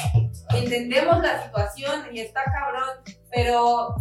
[0.58, 2.90] entendemos la situación y está cabrón,
[3.32, 3.96] pero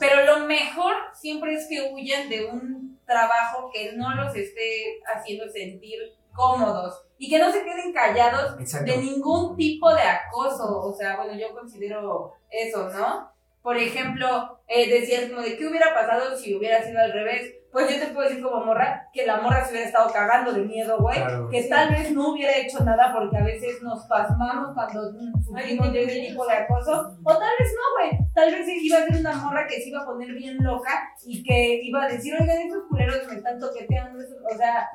[0.00, 5.48] pero lo mejor siempre es que huyan de un trabajo que no los esté haciendo
[5.48, 6.00] sentir
[6.32, 8.90] cómodos y que no se queden callados Exacto.
[8.90, 10.80] de ningún tipo de acoso.
[10.80, 13.31] O sea, bueno, yo considero eso, ¿no?
[13.62, 17.54] Por ejemplo, eh, decías como de qué hubiera pasado si hubiera sido al revés.
[17.70, 20.60] Pues yo te puedo decir como morra que la morra se hubiera estado cagando de
[20.62, 21.16] miedo, güey.
[21.16, 21.48] Claro.
[21.48, 25.10] Que tal vez no hubiera hecho nada porque a veces nos pasmamos cuando
[25.42, 27.16] sufrimos de ese tipo de acoso.
[27.24, 28.28] O tal vez no, güey.
[28.34, 31.42] Tal vez iba a ser una morra que se iba a poner bien loca y
[31.42, 34.20] que iba a decir, oigan, esos culeros me están toqueteando.
[34.20, 34.42] esos-".
[34.52, 34.90] O sea,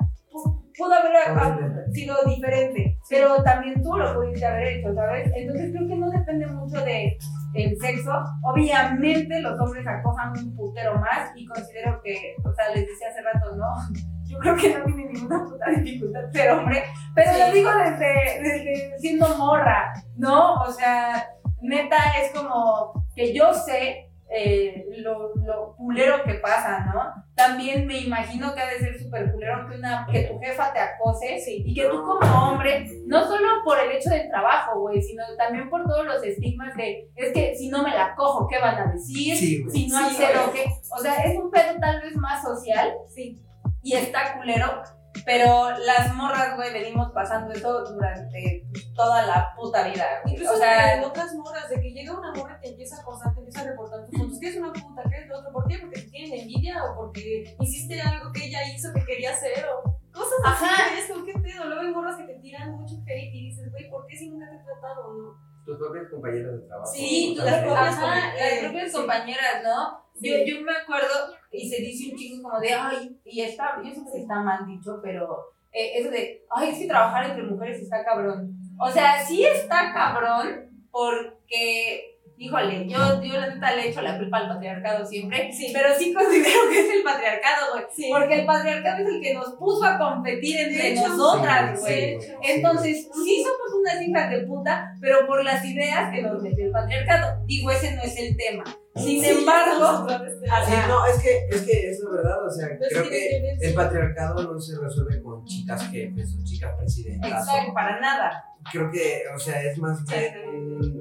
[0.78, 2.98] pudo haber sido diferente.
[3.10, 5.30] Pero también tú lo pudiste haber hecho, ¿sabes?
[5.34, 7.18] Entonces creo que no depende mucho de
[7.54, 8.12] el sexo.
[8.42, 13.22] Obviamente los hombres acosan un putero más y considero que, o sea, les decía hace
[13.22, 13.66] rato, ¿no?
[14.28, 18.98] Yo creo que no tiene ninguna puta dificultad ser hombre, pero lo digo desde, desde
[18.98, 20.56] siendo morra, ¿no?
[20.56, 21.30] O sea,
[21.62, 27.24] neta es como que yo sé eh, lo, lo culero que pasa, ¿no?
[27.34, 30.80] También me imagino que ha de ser súper culero que, una, que tu jefa te
[30.80, 35.24] acose y que tú como hombre, no solo por el hecho del trabajo, güey, sino
[35.36, 38.76] también por todos los estigmas de, es que si no me la cojo, ¿qué van
[38.76, 39.36] a decir?
[39.36, 40.64] Sí, si no Sí, accedo, ¿qué?
[40.90, 43.40] O sea, es un pedo tal vez más social, sí,
[43.82, 44.82] y está culero,
[45.24, 50.34] pero las morras, güey, venimos pasando eso durante toda la puta vida, güey.
[50.34, 53.34] Incluso O sea, otras morras, de que llega una morra y te empieza a acosar,
[53.34, 54.38] te empieza a reportar tus fotos.
[54.40, 55.02] ¿Qué es una puta?
[55.08, 55.52] ¿Qué es lo otro?
[55.52, 55.78] ¿Por qué?
[55.78, 59.98] Porque te tienen envidia o porque hiciste algo que ella hizo que quería hacer o
[60.12, 60.64] cosas así.
[60.64, 60.98] Ajá.
[60.98, 61.64] Es como, ¿qué pedo?
[61.66, 64.48] Luego hay morras que te tiran mucho hate y dices, güey, ¿por qué si nunca
[64.48, 65.12] te he tratado?
[65.14, 65.47] No?
[65.68, 66.90] Tus propios compañeros de trabajo.
[66.90, 68.96] Sí, sea, propias las propias sí.
[68.96, 69.98] compañeras, ¿no?
[70.14, 70.44] Yo, Sí.
[70.46, 74.00] yo me acuerdo y se dice un chingo como de, ay, y está, yo sé
[74.10, 78.02] que está mal dicho, pero eh, eso de, ay, es que trabajar entre mujeres está
[78.02, 78.50] cabrón.
[78.80, 84.38] O sea, sí está cabrón porque, híjole, yo, yo la neta le echo la culpa
[84.38, 85.70] al patriarcado siempre, Sí.
[85.72, 87.84] pero sí considero que es el patriarcado, güey.
[87.94, 88.08] Sí.
[88.12, 92.20] Porque el patriarcado es el que nos puso a competir entre hecho, nosotras, güey.
[92.20, 92.28] sí.
[92.42, 96.70] Entonces, sí somos unas hijas de puta, pero por las ideas que nos metió el
[96.70, 97.44] patriarcado.
[97.46, 98.64] Digo, ese no es el tema.
[98.94, 100.64] Sin Sí, embargo, estamos otra vez de- Ajá.
[100.64, 104.52] Sí, no, es que, es que es la verdad, o sea, creo que el patriarcado
[104.52, 107.30] no se resuelve con chicas jefes o chicas presidentas.
[107.30, 108.44] exacto, para nada.
[108.72, 110.97] creo que, o sea, es más bien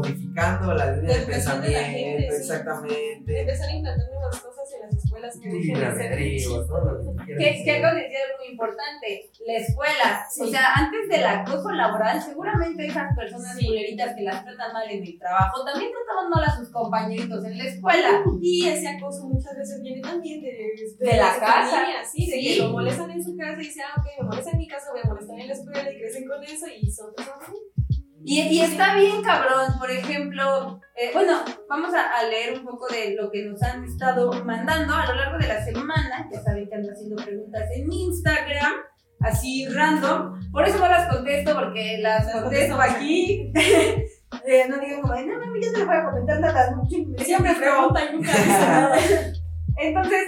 [0.00, 2.36] modificando la línea La de educación de la pensamiento, gente, sí.
[2.42, 3.40] exactamente.
[3.40, 6.84] Empezar a implantar nuevas cosas en las escuelas que dejen Libre de ser albedrío, todo
[6.84, 10.08] lo que quieras Que, que algo decía muy importante, la escuela.
[10.30, 10.40] Sí.
[10.42, 13.66] O sea, antes del acoso laboral, seguramente esas personas Sí.
[13.66, 17.58] culeritas que las tratan mal en el trabajo, también trataban mal a sus compañeritos en
[17.58, 18.08] la escuela.
[18.40, 20.50] Y ese acoso muchas veces viene también de,
[20.98, 21.70] De la su casa.
[21.70, 22.56] familia, sí, de Sí.
[22.56, 24.86] que lo molestan en su casa y dicen, ah, ok, me molestan en mi casa,
[24.92, 27.50] voy a molestar en la escuela y crecen con eso y son personas.
[28.24, 29.78] Y, y está bien, cabrón.
[29.78, 33.84] Por ejemplo, eh, bueno, vamos a, a leer un poco de lo que nos han
[33.84, 36.28] estado mandando a lo largo de la semana.
[36.32, 38.74] Ya saben que ando haciendo preguntas en Instagram,
[39.20, 40.50] así random.
[40.50, 43.52] Por eso no las contesto, porque las Las contesto aquí.
[44.46, 46.70] Eh, no digan como, no, no, yo no le voy a comentar nada.
[46.70, 48.96] no, Siempre pregunta y nunca nada.
[49.76, 50.22] Entonces,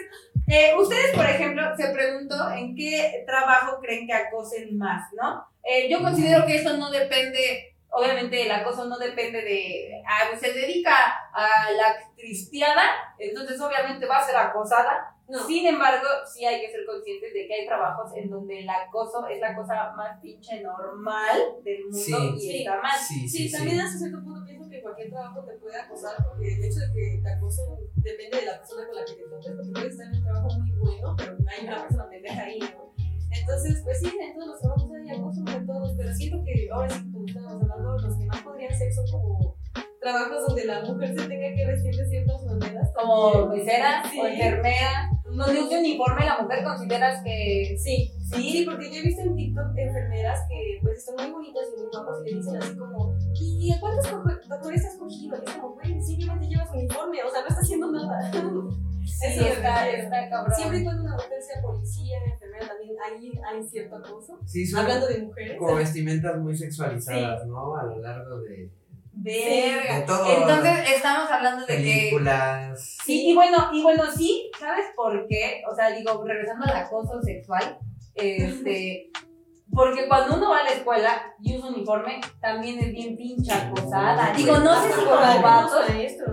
[0.48, 5.46] eh, ustedes, por ejemplo, se preguntó en qué trabajo creen que acosen más, ¿no?
[5.62, 10.40] Eh, yo considero que eso no depende, obviamente el acoso no depende de, ah, pues
[10.40, 10.94] se dedica
[11.32, 12.82] a la cristiada,
[13.18, 15.08] entonces obviamente va a ser acosada.
[15.28, 15.38] No.
[15.46, 19.26] Sin embargo, sí hay que ser conscientes de que hay trabajos en donde el acoso
[19.28, 22.32] es la cosa más pinche normal del mundo Sí.
[22.36, 22.58] y Sí.
[22.58, 22.98] está mal.
[22.98, 23.82] Sí, Sí, sí, también sí.
[23.82, 27.20] hasta cierto punto pienso que cualquier trabajo te puede acosar, porque el hecho de que
[27.22, 30.14] te acosen depende de la persona con la que te encuentres, porque puedes estar en
[30.16, 32.91] un trabajo muy bueno, pero hay una persona pendeja ahí, ¿no?
[33.40, 36.90] Entonces, pues sí, en todos los trabajos hay acoso de todos, pero siento que ahora
[36.90, 39.56] sí, como estábamos hablando, los que más podrían ser son como
[40.00, 42.92] trabajos donde la mujer se tenga que vestir de ciertas maneras.
[42.94, 44.18] Como mesera Sí.
[44.20, 49.02] o enfermera, donde use uniforme la mujer consideras que Sí, sí, Sí, porque yo he
[49.02, 52.56] visto en TikTok enfermeras que pues están muy bonitas y muy guapas y le dicen
[52.56, 54.10] así como, ¿y a cuántos
[54.48, 55.36] doctores has cogido?
[55.40, 58.32] Y es como, güey, simplemente llevas uniforme, o sea, no está haciendo nada.
[59.04, 60.54] Sí, Eso está, cabrón.
[60.54, 62.41] Siempre y cuando una mujer sea policía, enfermera,
[63.04, 64.38] ahí hay cierto acoso.
[64.46, 65.58] Sí, son Hablando de mujeres.
[65.58, 67.76] como vestimentas muy sexualizadas, ¿no?
[67.76, 68.70] A lo largo de,
[69.14, 70.00] Verga.
[70.00, 70.26] de todo.
[70.32, 72.96] Entonces estamos hablando de que películas.
[73.04, 75.62] sí, y bueno, y bueno, sí, ¿sabes por qué?
[75.70, 77.78] O sea, digo, regresando al acoso sexual,
[78.14, 79.10] este
[79.74, 84.32] porque cuando uno va a la escuela y usa uniforme, también es bien pinche acosada.
[84.36, 85.76] Digo, no sé si como vato,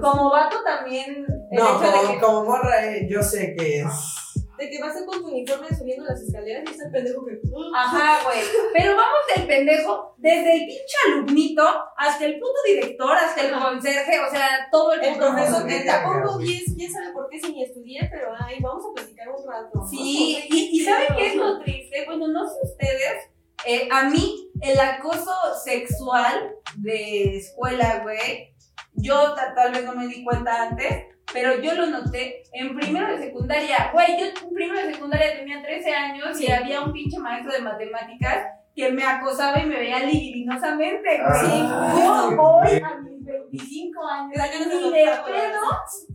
[0.01, 3.81] como vato también el No, hecho de como, que como morra, eh, yo sé que
[3.81, 3.87] es.
[4.59, 7.39] De que vas con tu uniforme subiendo las escaleras y está el pendejo que.
[7.75, 8.39] Ajá, güey.
[8.73, 11.63] Pero vamos del pendejo, desde el pinche alumnito
[11.97, 15.79] hasta el puto director, hasta el conserje, o sea, todo el, El puto profesor que
[15.79, 16.47] te pongo güey.
[16.47, 19.87] 10, quién sabe por qué si ni estudié, pero ay, vamos a platicar un rato.
[19.89, 22.03] Sí, y, y ¿saben qué es lo triste?
[22.05, 23.29] Bueno, no sé ustedes,
[23.65, 25.31] eh, a mí el acoso
[25.63, 28.53] sexual de escuela, güey,
[28.93, 33.07] yo ta- tal vez no me di cuenta antes, pero yo lo noté en primero
[33.07, 33.89] de secundaria.
[33.93, 37.61] Güey, yo en primero de secundaria tenía 13 años y había un pinche maestro de
[37.61, 41.21] matemáticas que me acosaba y me veía libidinosamente, güey.
[41.25, 44.31] Ah, yo voy a mis 25 años,
[44.67, 45.61] ni de pedo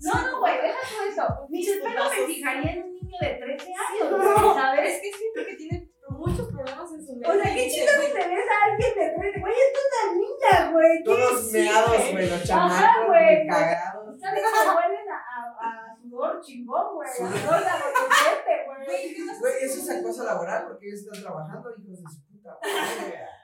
[0.03, 1.47] no, no, güey, deja todo eso.
[1.51, 5.01] Ni de pedo me fijaría en un niño de 13 años, güey, Es ¿sabes?
[5.01, 7.29] que siento que tiene muchos problemas en su mente.
[7.29, 10.13] O sea, qué chido que te ves a alguien de 13, güey, esto es una
[10.15, 10.97] niña, güey.
[10.99, 13.19] ¿qué Todos meados, güey, los chamacos, Ajá, güey.
[13.19, 14.04] güey, cagados.
[14.25, 17.11] ¿Sabes que huelen a, a, a sudor chingón, güey?
[17.11, 19.39] A sudor de adolescente, güey.
[19.39, 22.59] Güey, eso es acoso laboral porque ellos están trabajando, hijos de su puta.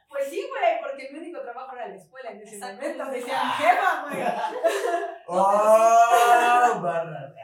[0.09, 3.05] Pues sí, güey, porque el único trabajo era la escuela en ese momento.
[3.11, 4.23] Decía mi jefa, güey.
[5.29, 6.81] ¡Oh!
[6.81, 7.35] Barra.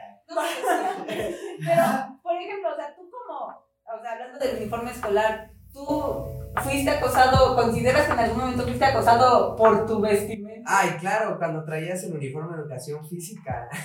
[1.07, 6.89] Pero, por ejemplo, o sea, tú como, o sea, hablando del uniforme escolar, tú fuiste
[6.89, 10.69] acosado, ¿consideras que en algún momento fuiste acosado por tu vestimenta?
[10.69, 13.69] Ay, claro, cuando traías el uniforme de educación física.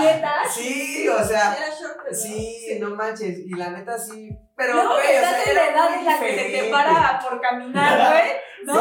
[0.00, 0.34] ¿Neta?
[0.50, 3.38] Sí, o sea, Era short, pero sí, no manches.
[3.46, 4.30] Y la neta sí.
[4.56, 8.12] Pero, Luego güey, o sea, la edad en la que se te para por caminar,
[8.12, 8.30] güey.
[8.64, 8.74] No,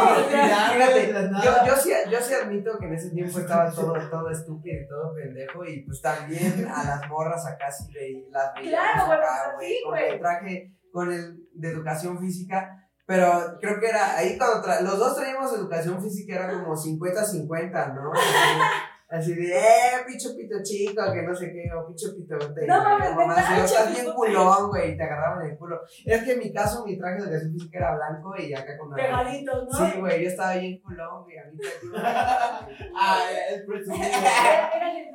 [0.73, 1.13] fíjate,
[1.43, 4.87] yo, yo, sí, yo sí admito que en ese tiempo estaba todo, todo estúpido y
[4.87, 9.17] todo pendejo y pues también a las morras acá sí veí- las veíamos Claro, güey,
[9.19, 10.09] acá, pues, sí, con güey.
[10.09, 15.15] el traje, con el de educación física, pero creo que era ahí cuando los dos
[15.17, 18.11] traíamos educación física era como 50-50, ¿no?
[19.11, 22.81] Así de, eh, picho pito chico, que no sé qué, o picho pito te No
[22.81, 25.81] mames, mamá, neta, sí, o estás bien culón, güey, y te agarraban el culo.
[26.05, 28.91] Es que en mi caso, mi traje de educación física era blanco y acá con
[28.91, 28.95] la.
[28.95, 29.71] Pegadito, ¿no?
[29.73, 32.03] Sí, güey, yo estaba bien culón, güey, a mí también.
[32.95, 33.19] Ah,
[33.49, 34.01] es presumido.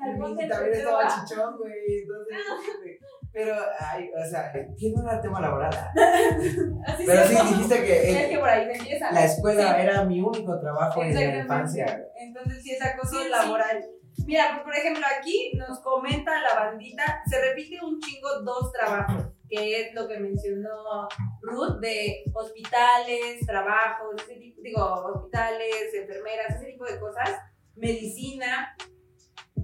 [0.07, 2.37] Y también estaba chichón, güey, entonces,
[2.81, 2.99] güey.
[3.37, 5.71] Pero, ay, o sea, ¿qué no era tema laboral?
[6.87, 9.13] Así Pero se sí, dijiste que Es que por ahí me empieza.
[9.13, 9.83] la escuela Sí.
[9.83, 12.03] era mi único trabajo en la infancia.
[12.19, 13.29] Entonces, sí es acoso Sí, sí.
[13.29, 13.85] laboral.
[14.27, 19.27] Mira, pues, por ejemplo, aquí nos comenta la bandita, se repite un chingo dos trabajos,
[19.51, 21.07] que es lo que mencionó
[21.43, 27.29] Ruth, de hospitales, trabajos, ese tipo- digo, hospitales, enfermeras, ese tipo de cosas,
[27.75, 28.75] medicina,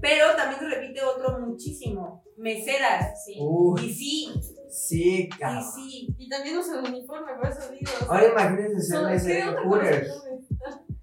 [0.02, 3.36] pero también se repite otro muchísimo, meseras, sí.
[3.40, 4.28] Uy, Y sí,
[4.68, 5.64] sí, y cabrón.
[5.74, 6.08] sí.
[6.18, 7.90] Y también usan uniforme, por eso digo.
[7.94, 10.08] o sea, Ahora imagínense ser son- ese ¿qué onda con los Hooters.
[10.08, 10.48] uniformes?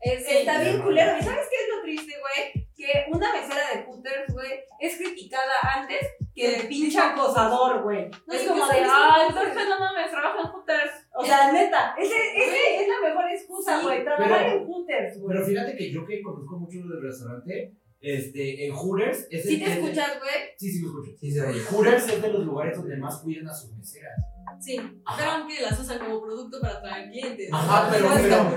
[0.02, 0.38] Es- Sí.
[0.38, 1.12] está bien No, culero.
[1.14, 1.18] no.
[1.20, 2.70] ¿Y sabes qué es lo triste, güey?
[2.76, 6.00] Que una mesera de Hooters, güey, es criticada antes
[6.34, 8.10] que el pinche acosador, güey.
[8.28, 10.92] No, es y como de, ah, entonces no mames, trabajo en Hooters.
[11.16, 14.04] O sea, neta, ese, ese es la mejor excusa, Sí, güey.
[14.06, 15.36] Trabajar pero- en Hooters, güey.
[15.36, 19.60] Pero fíjate que yo que conozco mucho del restaurante, este, en Hooters es el Si
[19.60, 20.32] te es el- escuchas, güey.
[20.58, 21.18] Sí, sí, lo escucho.
[21.20, 21.60] Sí, oye.
[21.72, 24.14] Hooters es de los lugares donde más cuidan a sus meseras.
[24.60, 24.78] Sí,
[25.18, 27.50] pero aunque las usan como producto para atraer clientes.
[27.54, 28.10] Ajá, pero-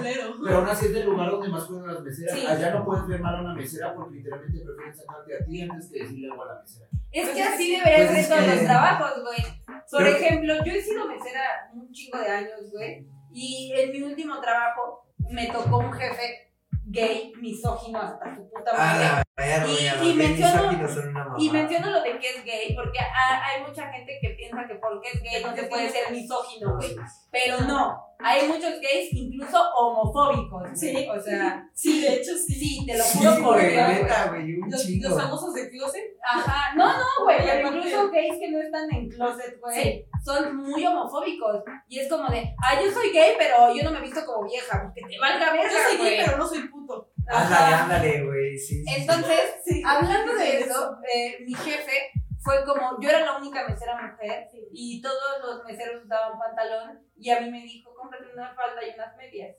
[0.02, 0.35] pero-.
[0.42, 2.38] Pero aún así es del lugar donde más cuidan a las meseras.
[2.38, 2.46] Sí.
[2.46, 5.90] Allá no puedes ver mal a una mesera porque literalmente prefieren sacarte a ti antes
[5.90, 6.87] que decirle algo a la mesera.
[7.12, 9.42] Es Pues que así pues ser es todos que- los trabajos, güey.
[9.90, 13.07] Por Pero- ejemplo, yo he sido mesera un chingo de años, güey.
[13.35, 16.52] Y en mi último trabajo me tocó un jefe
[16.87, 19.22] gay, misógino hasta su puta madre.
[19.38, 21.53] Y- y los menciono- misóginos son una Y mamada.
[21.53, 25.09] menciono lo de que es gay, porque ha- hay mucha gente que piensa que porque
[25.09, 26.95] es gay no se puede ser misógino, güey.
[27.31, 30.79] Pero no, hay muchos gays incluso homofóbicos.
[30.79, 31.09] Sí.
[31.11, 32.55] O sea, Sí, de hecho sí.
[32.55, 35.09] sí, te lo Sí, juro por güey, Dios, Los, chingo.
[35.09, 36.05] los famosos de closet.
[36.23, 40.05] Ajá, no, no, güey, incluso gays que no están en closet, güey, Sí.
[40.23, 41.62] son muy homofóbicos.
[41.88, 44.47] Y es como de, ah, yo soy gay, pero yo no me he visto como
[44.47, 47.09] vieja, porque te valga verga, Yo soy gay, pero no soy puto.
[47.26, 48.76] Ándale, ándale, güey, sí.
[48.76, 49.00] sí, sí.
[49.00, 49.82] Entonces, Sí.
[49.87, 52.11] hablando de Sí, eso, eh, mi jefe
[52.42, 57.30] fue como, yo era la única mesera mujer y todos los meseros usaban pantalón y
[57.30, 59.56] a mí me dijo, cómprate una falda y unas medias.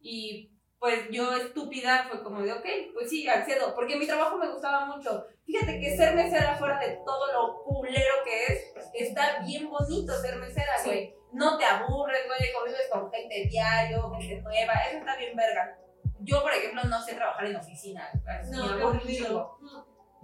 [0.00, 4.50] Y pues yo estúpida fue como de, ok, pues sí, accedo, porque mi trabajo me
[4.50, 5.24] gustaba mucho.
[5.44, 10.36] Fíjate que ser mesera fuera de todo lo culero que es, está bien bonito ser
[10.36, 11.14] mesera, güey.
[11.32, 15.78] No te aburres, güey, convives con gente diario, gente nueva, eso está bien verga.
[16.20, 18.08] Yo, por ejemplo, no sé trabajar en oficina.
[18.50, 19.26] No, aburrido.
[19.26, 19.58] chingo.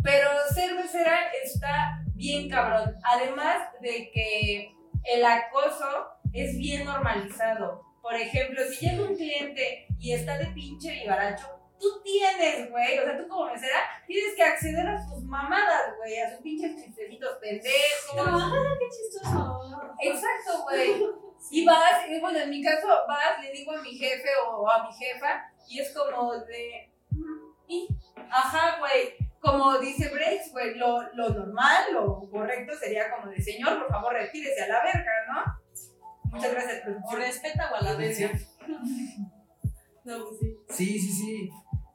[0.03, 2.95] Pero ser mesera está bien cabrón.
[3.05, 7.83] Además de que el acoso es bien normalizado.
[8.03, 11.47] Por ejemplo, si llega un cliente y está de pinche vivaracho,
[11.81, 16.19] tú tienes, güey, o sea, tú como mesera, tienes que acceder a sus mamadas, güey,
[16.21, 18.11] a sus pinches chistecitos pendejos.
[18.11, 19.71] Como, "Ajá, qué chistoso.
[20.03, 21.03] Exacto, güey.
[21.51, 24.87] Y vas, y bueno, en mi caso, vas, le digo a mi jefe o a
[24.87, 26.91] mi jefa, y es como de.
[27.11, 27.89] "Mm, ¿Y?
[28.31, 29.15] Ajá, güey.
[29.41, 34.15] Como dice Breaks, güey, lo, lo normal, lo correcto sería como de, señor, por favor,
[34.15, 36.31] retírese a la verga, ¿no?
[36.31, 38.31] Muchas gracias, O respeta o a la verga.
[40.05, 40.57] No, pues sí.
[40.69, 41.51] Sí, sí, sí.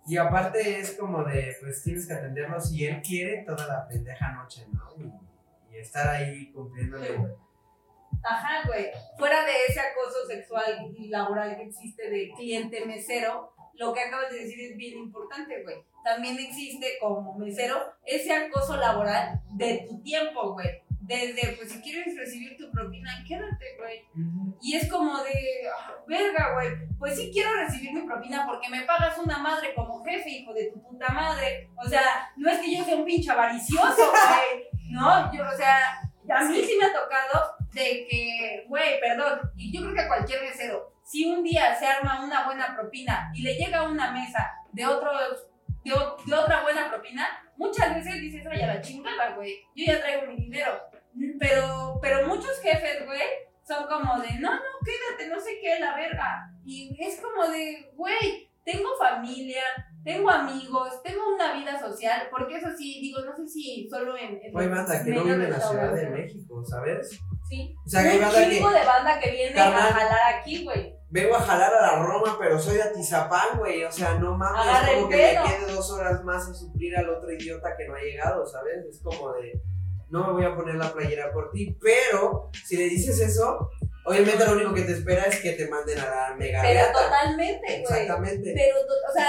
[0.07, 4.31] Y aparte es como de, pues tienes que atenderlo si él quiere toda la pendeja
[4.31, 4.89] noche, ¿no?
[4.97, 7.19] Y, y estar ahí cumpliéndole.
[8.23, 8.87] Ajá, güey.
[9.17, 14.29] Fuera de ese acoso sexual y laboral que existe de cliente mesero, lo que acabas
[14.31, 15.77] de decir es bien importante, güey.
[16.03, 20.83] También existe como mesero ese acoso laboral de tu tiempo, güey.
[21.01, 24.05] Desde, pues si quieres recibir tu propina, quédate, güey.
[24.61, 26.87] Y es como de, ah, verga, güey.
[26.99, 30.71] Pues sí quiero recibir mi propina porque me pagas una madre como jefe, hijo de
[30.71, 31.69] tu puta madre.
[31.83, 34.67] O sea, no es que yo sea un pinche avaricioso, güey.
[34.91, 39.71] No, yo, o sea, a mí sí me ha tocado de que, güey, perdón, y
[39.71, 43.41] yo creo que a cualquier mesero, si un día se arma una buena propina y
[43.41, 45.11] le llega a una mesa de otro,
[45.83, 45.91] de,
[46.25, 47.27] de otra buena propina,
[47.57, 50.79] muchas veces dices, ay, a la chingada, güey, yo ya traigo mi dinero.
[51.39, 53.21] Pero, pero muchos jefes, güey,
[53.67, 56.51] son como de, no, no, quédate, no sé qué, la verga.
[56.65, 59.63] Y es como de, güey, tengo familia,
[60.03, 64.39] tengo amigos, tengo una vida social, porque eso sí, digo, no sé si solo en...
[64.43, 66.09] en banda que no vive en la Ciudad de.
[66.09, 67.19] México, ¿sabes?
[67.49, 67.75] Sí.
[67.85, 69.79] O sea, que hay un banda que chingo de banda que viene Carnal.
[69.81, 70.95] a jalar aquí, güey.
[71.09, 73.83] vengo a jalar a la Roma, pero soy de Atizapán, güey.
[73.83, 76.95] O sea, no mames, Agarra como el que me quede dos horas más a suplir
[76.95, 78.85] al otro idiota que no ha llegado, ¿sabes?
[78.89, 79.59] Es como de,
[80.09, 83.71] no me voy a poner la playera por ti, pero si le dices eso,
[84.05, 86.93] obviamente lo único que te espera es que te manden a la mega Pero reata.
[87.03, 87.81] totalmente, güey.
[87.81, 88.53] Exactamente.
[88.55, 88.75] Pero,
[89.09, 89.27] o sea,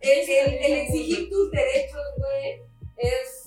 [0.00, 2.62] el, el, el exigir tus derechos, güey,
[2.96, 3.46] es,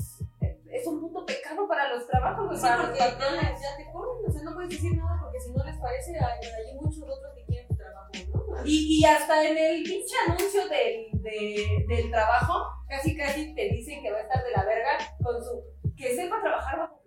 [0.72, 3.62] es un puto pecado para los trabajos, güey, Sí, para los patrones.
[3.62, 3.86] ya te
[4.28, 7.34] o sea, no puedes decir nada porque si no les parece, hay, hay muchos otros
[7.36, 8.66] que quieren tu trabajo, ¿no?
[8.66, 12.54] Y, y hasta en el pinche anuncio del, de- del trabajo,
[12.88, 15.64] casi casi te dicen que va a estar de la verga con su.
[15.98, 17.02] que sepa trabajar bajo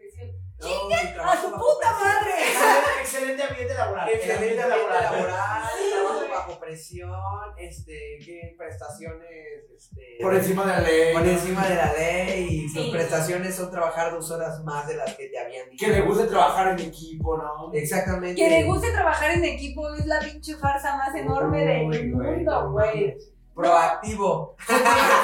[0.58, 1.20] presión.
[1.26, 2.32] ¡A su puta madre!
[2.48, 4.08] Excelente, excelente ambiente laboral.
[4.08, 5.02] Excelente El ambiente laboral.
[5.04, 7.10] laboral, Sí, trabajo bajo presión,
[7.58, 11.12] este, ¿qué prestaciones, este, Por encima de la ley.
[11.14, 15.14] por encima de la ley y sus prestaciones son trabajar dos horas más de las
[15.14, 15.84] que te habían dicho.
[15.86, 17.70] Que le guste trabajar en equipo, ¿no?
[17.72, 18.34] Exactamente.
[18.40, 22.28] Que le guste trabajar en equipo es la pinche farsa más enorme del Uy, güey,
[22.36, 23.16] mundo, güey.
[23.56, 24.54] Proactivo,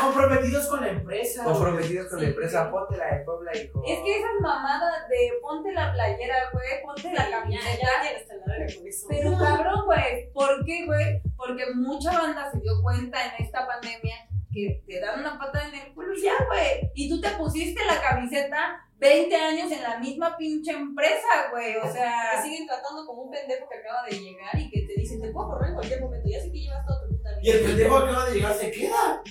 [0.02, 1.44] Comprometidos con la empresa.
[1.44, 2.30] comprometidos con la Sí.
[2.30, 3.82] empresa, ponte la de Puebla, hijo.
[3.86, 7.28] Es que esas mamadas de ponte la playera, güey, ponte la
[8.86, 9.06] eso.
[9.10, 11.20] Pero cabrón, güey, ¿por qué, güey?
[11.36, 14.16] Porque mucha banda se dio cuenta en esta pandemia
[14.53, 16.90] que te dan una patada en el culo y ya, güey.
[16.94, 21.76] Y tú te pusiste la camiseta 20 años en la misma pinche empresa, güey.
[21.76, 25.00] O Te sea, siguen tratando como un pendejo que acaba de llegar y que te
[25.00, 27.40] dicen, te puedo correr en cualquier momento, ya sé que llevas toda tu puta vida.
[27.42, 29.22] Y el pendejo acaba de llegar, se queda.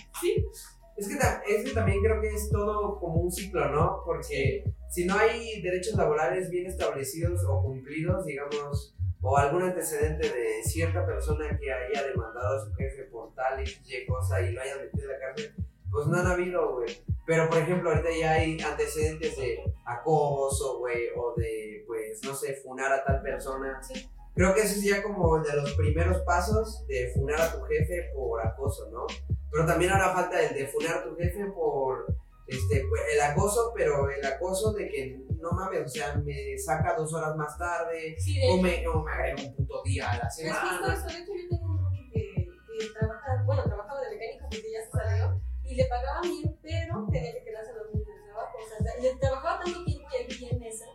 [0.98, 1.16] Es que,
[1.56, 4.02] es que también creo que es todo como un ciclo, ¿no?
[4.06, 10.64] Porque si no hay derechos laborales bien establecidos o cumplidos, digamos, o algún antecedente de
[10.64, 14.78] cierta persona que haya demandado a su jefe por tal y cosa y lo haya
[14.78, 15.56] metido en la cárcel,
[15.92, 17.04] pues no han habido, güey.
[17.26, 22.56] Pero, por ejemplo, ahorita ya hay antecedentes de acoso, güey, o de, pues, no sé,
[22.56, 23.82] funar a tal persona.
[23.84, 24.10] Sí.
[24.34, 28.10] Creo que eso es ya como de los primeros pasos de funar a tu jefe
[28.16, 29.06] por acoso, ¿no?
[29.52, 32.08] Pero también ahora falta el de funar a tu jefe por
[32.48, 36.96] este, pues, el acoso, pero el acoso de que no mames, o sea, me saca
[36.96, 40.18] dos horas más tarde, Sí, de o me, o me agrega un puto día a
[40.18, 40.94] la es semana.
[40.94, 44.72] eso, de hecho yo tengo un roomie que, que trabaja, bueno, trabajaba de mecánico porque
[44.72, 48.24] ya se salió y le pagaban bien, pero tenía que quedarse a dormir en el
[48.26, 50.86] trabajo, o sea, le trabajaba tanto tiempo y aquí en mesa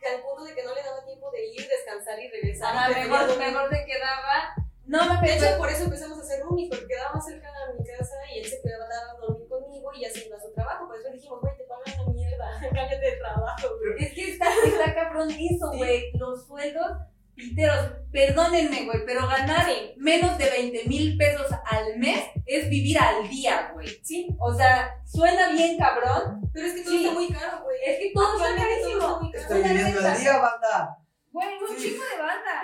[0.00, 2.90] que al punto de que no le daba tiempo de ir, descansar y regresar.
[2.90, 4.54] y mejor, mejor te quedaba.
[4.90, 7.78] No me De hecho, por eso empezamos a hacer roomies, porque quedaba más cerca de
[7.78, 10.88] mi casa y él se quedaba a dormir conmigo y así iba a su trabajo.
[10.88, 14.04] Por eso dijimos, güey, te pagan la mierda, cámbiate de trabajo, güey.
[14.04, 16.10] Es que está, está cabrón eso, güey.
[16.14, 16.90] Los sueldos
[17.36, 17.92] piteros.
[18.12, 19.66] Perdónenme, güey, pero ganar
[19.96, 23.86] menos de 20 mil pesos al mes es vivir al día, güey.
[24.02, 26.50] Sí, O sea, suena bien cabrón.
[26.52, 27.04] pero es que todo Sí.
[27.04, 27.76] está muy caro, güey.
[27.86, 29.20] Es que todo está Actualmente todo está carísimo.
[29.20, 29.42] muy caro.
[29.44, 30.96] Estoy viviendo el día, banda.
[31.32, 31.90] Güey, un Sí.
[31.92, 32.62] chico de banda.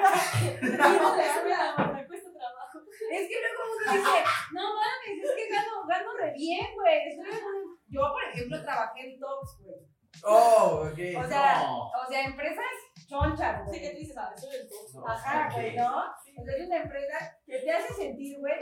[0.60, 2.78] Mira, la escuela, me cuesta trabajo.
[3.12, 7.16] Es que luego uno dice, no mames, es que gano, gano re bien, güey.
[7.88, 9.76] Yo, por ejemplo, trabajé en Tops, güey.
[10.24, 11.24] Oh, ok.
[11.24, 11.88] O sea, No.
[11.90, 12.64] o sea, empresas
[13.08, 13.80] chonchas, Sí, güey.
[13.82, 15.08] que tú dices, ah, soy el top.
[15.08, 15.98] Ajá, güey, ¿no?
[15.98, 18.54] O sea, es una empresa que te hace sentir, güey,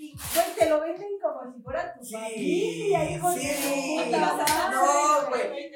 [0.00, 4.10] y güey, te lo venden como si fuera tu Sí, familia, hijo de sí.
[4.10, 5.66] madre, No, güey.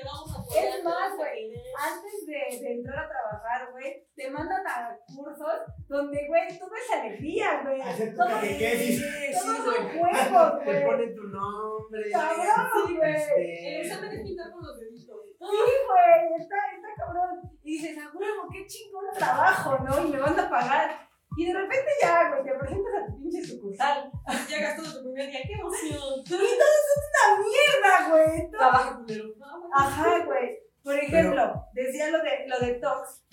[0.57, 6.27] Es más, güey, antes de, de entrar a trabajar, güey, te mandan a cursos donde,
[6.29, 7.81] güey, todo es alegría, güey.
[8.15, 9.03] Todo, catequesis.
[9.33, 9.99] todos Sí, son güey.
[9.99, 10.85] juegos, Te güey.
[10.87, 12.11] ponen tu nombre.
[12.11, 13.15] Cabrón, güey.
[13.37, 15.21] El examen es pintar con los deditos.
[15.27, 15.47] Sí,
[15.89, 17.51] güey, está, está cabrón.
[17.63, 20.07] Y dices, a huevo, qué chingón trabajo, ¿no?
[20.07, 21.09] Y me van a pagar.
[21.37, 24.11] Y de repente ya, güey, te presentas a tu pinche sucursal.
[24.49, 26.23] Llegas todo tu primer día, qué emoción.
[26.31, 28.51] ¡Una mierda, güey!
[28.51, 29.25] Todo- Trabajo culero.
[29.39, 29.75] No, bueno.
[29.77, 30.59] Ajá, güey.
[30.83, 33.25] Por ejemplo, decía lo de, lo de Tox.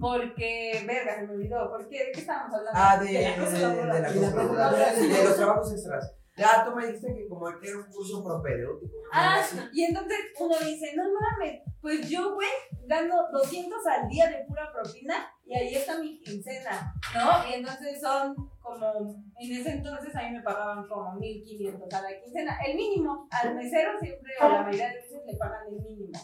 [0.00, 1.68] Porque, verga, se me olvidó.
[1.70, 2.06] ¿Por qué?
[2.06, 2.80] ¿De qué estábamos hablando?
[2.82, 6.14] Ah, de, De la cosa de, la Y la de los trabajos extras.
[6.36, 8.96] Ya, tú me dijiste que como que era un curso propedéutico.
[9.12, 9.40] Ah,
[9.72, 12.48] y entonces uno dice, no mames, pues yo, güey,
[12.86, 15.14] gano 200 al día de pura propina
[15.46, 17.48] y ahí está mi quincena, ¿no?
[17.48, 22.20] Y entonces son como, en ese entonces a mí me pagaban como 1500 a la
[22.20, 26.18] quincena, el mínimo, al mesero siempre, o la mayoría de veces le pagan el mínimo,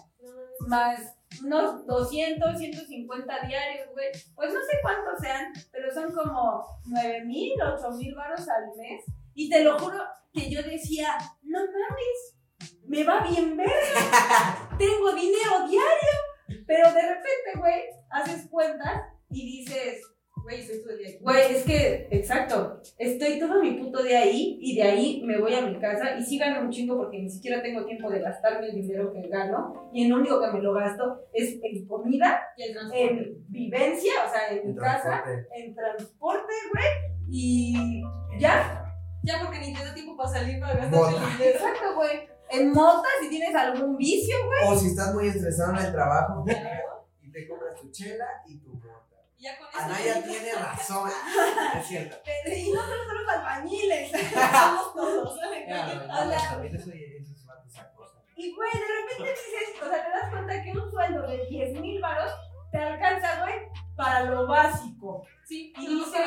[0.66, 7.24] más unos 200, 150 diarios, güey, pues no sé cuántos sean, pero son como 9
[7.24, 9.04] mil, 8 mil baros al mes,
[9.40, 9.96] y te lo juro
[10.34, 13.72] que yo decía, no mames, me va bien verga,
[14.78, 17.80] tengo dinero diario, pero de repente, güey,
[18.10, 20.02] haces cuentas y dices,
[20.42, 21.18] Güey, soy todo el día.
[21.20, 25.54] güey, es que, exacto, estoy todo mi puto día ahí y de ahí me voy
[25.54, 28.68] a mi casa y sí gano un chingo porque ni siquiera tengo tiempo de gastarme
[28.68, 32.42] el dinero que gano y en lo único que me lo gasto es en comida,
[32.56, 35.24] Y el en vivencia, o sea, en mi El casa,
[35.54, 36.88] en transporte, güey,
[37.30, 38.02] y
[38.38, 38.89] ya,
[39.22, 41.10] Ya porque ni te da tiempo para salir para gastarte Mota.
[41.24, 41.50] el dinero.
[41.56, 42.28] exacto, güey.
[42.50, 44.74] En motas, si tienes algún vicio, güey.
[44.74, 46.44] O si estás muy estresado en el trabajo
[47.22, 49.16] y te compras tu chela y tu mota.
[49.36, 49.78] Y ya con eso.
[49.78, 51.10] Anaya tiene razón.
[51.78, 52.16] Es cierto.
[52.24, 54.10] Pero, y no solo son los albañiles.
[54.10, 55.38] Somos todos.
[58.36, 61.80] Y, güey, de repente dices, o sea, te das cuenta que un sueldo de 10
[61.80, 62.32] mil varos
[62.72, 63.54] te alcanza, güey,
[63.94, 65.26] para lo básico.
[65.46, 66.20] Sí, Y no dices.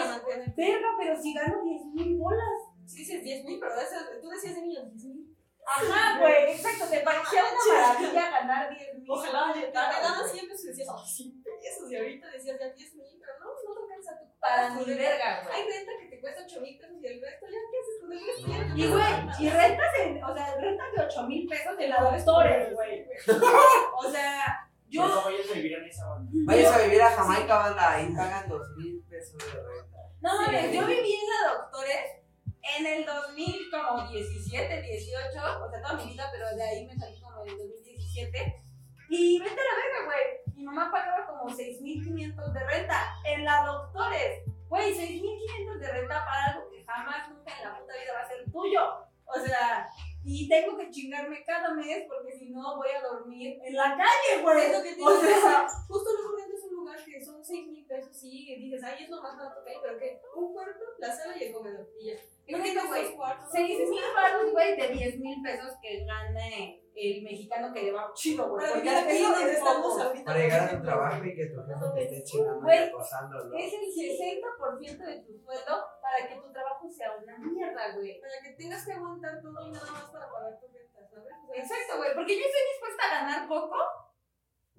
[0.55, 2.72] Verga, pero si gano 10 mil bolas.
[2.85, 3.73] Sí, dices 10 mil, pero
[4.21, 5.37] tú decías de niños 10 mil.
[5.65, 9.09] Ajá, güey, exacto, te parecía una maravilla ganar 10 mil.
[9.09, 9.63] Ojalá, güey.
[9.63, 11.91] 100 pesos y decías, ay, 100 pesos.
[11.91, 14.95] Y ahorita decías ya 10 mil, pero no, no te alcanza tu Para tu ni
[14.95, 15.55] verga, güey.
[15.55, 18.11] Hay renta que te cuesta 8 mil pesos y el resto ya, ¿qué haces con
[18.11, 18.77] el resto?
[18.77, 22.73] Y, güey, y rentas, en, o sea, rentas de 8 mil pesos en la doctores,
[22.73, 23.07] güey.
[23.95, 26.31] O sea, yo, No vayas a vivir en esa banda.
[26.45, 27.91] Vayas a vivir a Jamaica, banda.
[27.93, 29.97] Ahí pagan dos mil pesos de renta.
[30.21, 32.22] no mames, yo viví en la doctores
[32.63, 37.43] en el 2017, 18, o sea, toda mi vida, pero de ahí me salí como
[37.43, 38.63] en el 2017.
[39.09, 40.55] Y vete a la verga, güey.
[40.55, 44.43] Mi mamá pagaba como 6.500 de renta en la doctores.
[44.69, 48.27] Güey, 6.500 de renta para algo que jamás, nunca en la puta vida va a
[48.27, 48.81] ser tuyo.
[49.25, 49.87] O sea,
[50.25, 54.41] y tengo que chingarme cada mes porque si no voy a dormir en la calle,
[54.41, 54.65] güey.
[54.65, 57.85] Es lo que te O sea, justo luego rentas un lugar que son 6 mil
[57.85, 60.21] pesos, sí, y dices, ay, es lo más barato que hay, pero ¿qué?
[60.35, 62.13] Un cuarto, la sala y el comedor, y ya.
[62.13, 63.49] Es ¿Por que qué no, no güey, seis cuartos?
[63.51, 68.49] 6 mil baros, güey, de 10 mil pesos que gane el mexicano que lleva chido,
[68.49, 68.61] güey.
[68.61, 70.03] Para porque aquí eso donde es estamos poco.
[70.03, 70.25] ahorita.
[70.25, 73.57] Para llegar a tu trabajo y que tu jefe te esté chingando y acosando.
[73.57, 78.21] Es el 60% de tu sueldo para que tu trabajo sea una mierda, güey.
[78.21, 81.33] Para que tengas que aguantar todo y nada más para pagar tus rentas, ¿sabes?
[81.43, 83.75] O sea, Exacto, güey, porque yo estoy dispuesta a ganar poco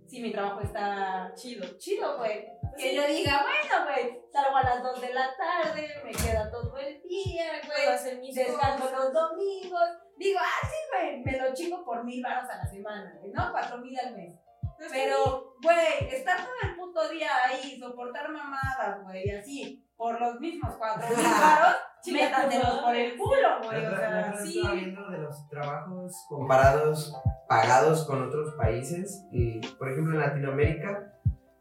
[0.06, 1.76] si mi trabajo está Chido.
[1.78, 2.46] chido, güey.
[2.76, 6.76] Que yo diga, bueno, güey, salgo a las 2 de la tarde, me queda todo
[6.76, 8.32] el día, güey.
[8.32, 9.88] Descanso los domingos.
[10.16, 13.50] Digo, ah, sí, güey, me lo chingo por mil baros a la semana, ¿no?
[13.50, 14.38] Cuatro mil al mes.
[14.90, 20.40] Pero, güey, estar todo el puto día ahí, soportar mamadas, güey, y así, por los
[20.40, 21.76] mismos cuatro mil baros,
[22.12, 24.58] métatelos por el culo, güey, o sea, sí.
[24.58, 27.14] estaba viendo de los trabajos comparados,
[27.48, 29.24] pagados con otros países.
[29.32, 31.12] Y, por ejemplo, en Latinoamérica,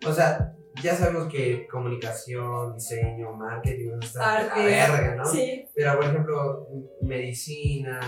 [0.05, 5.25] o sea, ya sabemos que comunicación, diseño, marketing, está la verga, ¿no?
[5.25, 5.69] Sí.
[5.75, 6.67] Pero, por ejemplo,
[7.01, 7.99] medicina,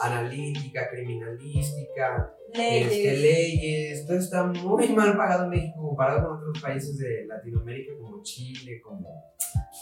[0.00, 6.96] analítica, criminalística, este, leyes, todo está muy mal pagado en México comparado con otros países
[6.98, 9.08] de Latinoamérica como Chile, como,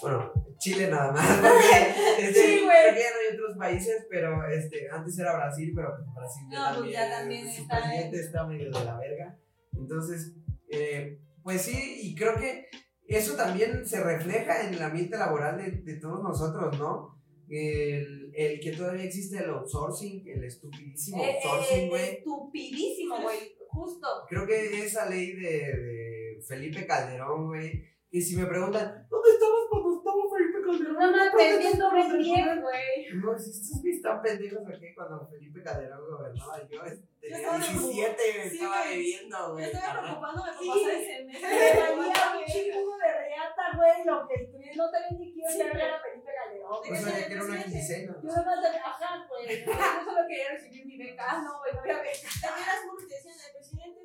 [0.02, 1.94] bueno, Chile nada más, porque,
[2.28, 2.76] este, Sí, güey.
[2.76, 6.92] hay otros países, pero este, antes era Brasil, pero pues Brasil ya No, pues también,
[6.94, 9.38] ya también su está en- presidente está medio de la verga,
[9.76, 10.32] entonces,
[10.70, 12.66] eh, pues sí, y creo que
[13.06, 17.13] eso también se refleja en el ambiente laboral de, de todos nosotros, ¿no?
[17.48, 22.10] El, el que todavía existe el outsourcing, el estupidísimo Eh, outsourcing, güey.
[22.10, 23.38] estupidísimo, güey,
[23.68, 24.06] justo.
[24.28, 29.60] Creo que esa ley de, de Felipe Calderón, güey, que si me preguntan, ¿dónde estabas
[29.70, 30.63] cuando estaba Felipe Calderón?
[30.80, 33.14] No ¿Dónde viendo estabas, Ben 10, hermano?" güey.
[33.14, 37.58] No, si estos güeyes están pendejos aquí cuando Felipe Calderón gobernaba, yo este, tenía estaba
[37.58, 38.88] 17 y Sí, estaba güey.
[38.96, 39.64] bebiendo, Yo güey.
[39.64, 41.42] estaba preocupándome por pasar ese mes.
[41.42, 45.60] Me valía un chingo de reata, güey, lo que estuviera, no sabía ni quién Sí,
[45.60, 46.00] era.
[46.00, 46.72] Felipe Calderón.
[46.72, 48.16] O sea, que era una quincena.
[48.22, 49.64] Yo nada más de ajá, güey.
[49.66, 51.24] Yo solo quería recibir mi beca.
[51.28, 52.28] Ah, no, güey, no había beca.
[52.42, 54.00] También las mujeres te decían, el presidente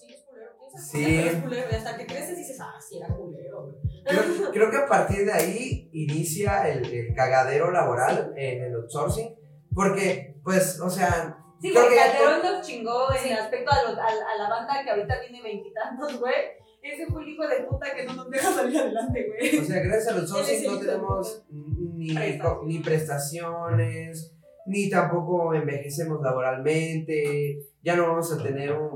[0.00, 0.50] sí eres culero.
[0.58, 1.04] Piensas Sí.
[1.04, 1.66] que eres culero.
[1.70, 3.76] Y hasta que creces dices, ah, sí era culero.
[4.04, 9.34] Creo, creo que a partir de ahí inicia el, el cagadero laboral en el outsourcing,
[9.74, 13.34] porque, pues, o sea, Sí, Creo güey, que- Calderón nos chingó en Sí.
[13.34, 16.32] respecto a, los, a, a la banda que ahorita tiene veintitantos, güey.
[16.82, 19.58] Ese fue el hijo de puta que no nos deja salir adelante, güey.
[19.58, 22.64] O sea, gracias outsourcing es el no tenemos ni, Prestaciones.
[22.64, 24.34] ni prestaciones,
[24.64, 28.90] ni tampoco envejecemos laboralmente, ya no vamos a tener un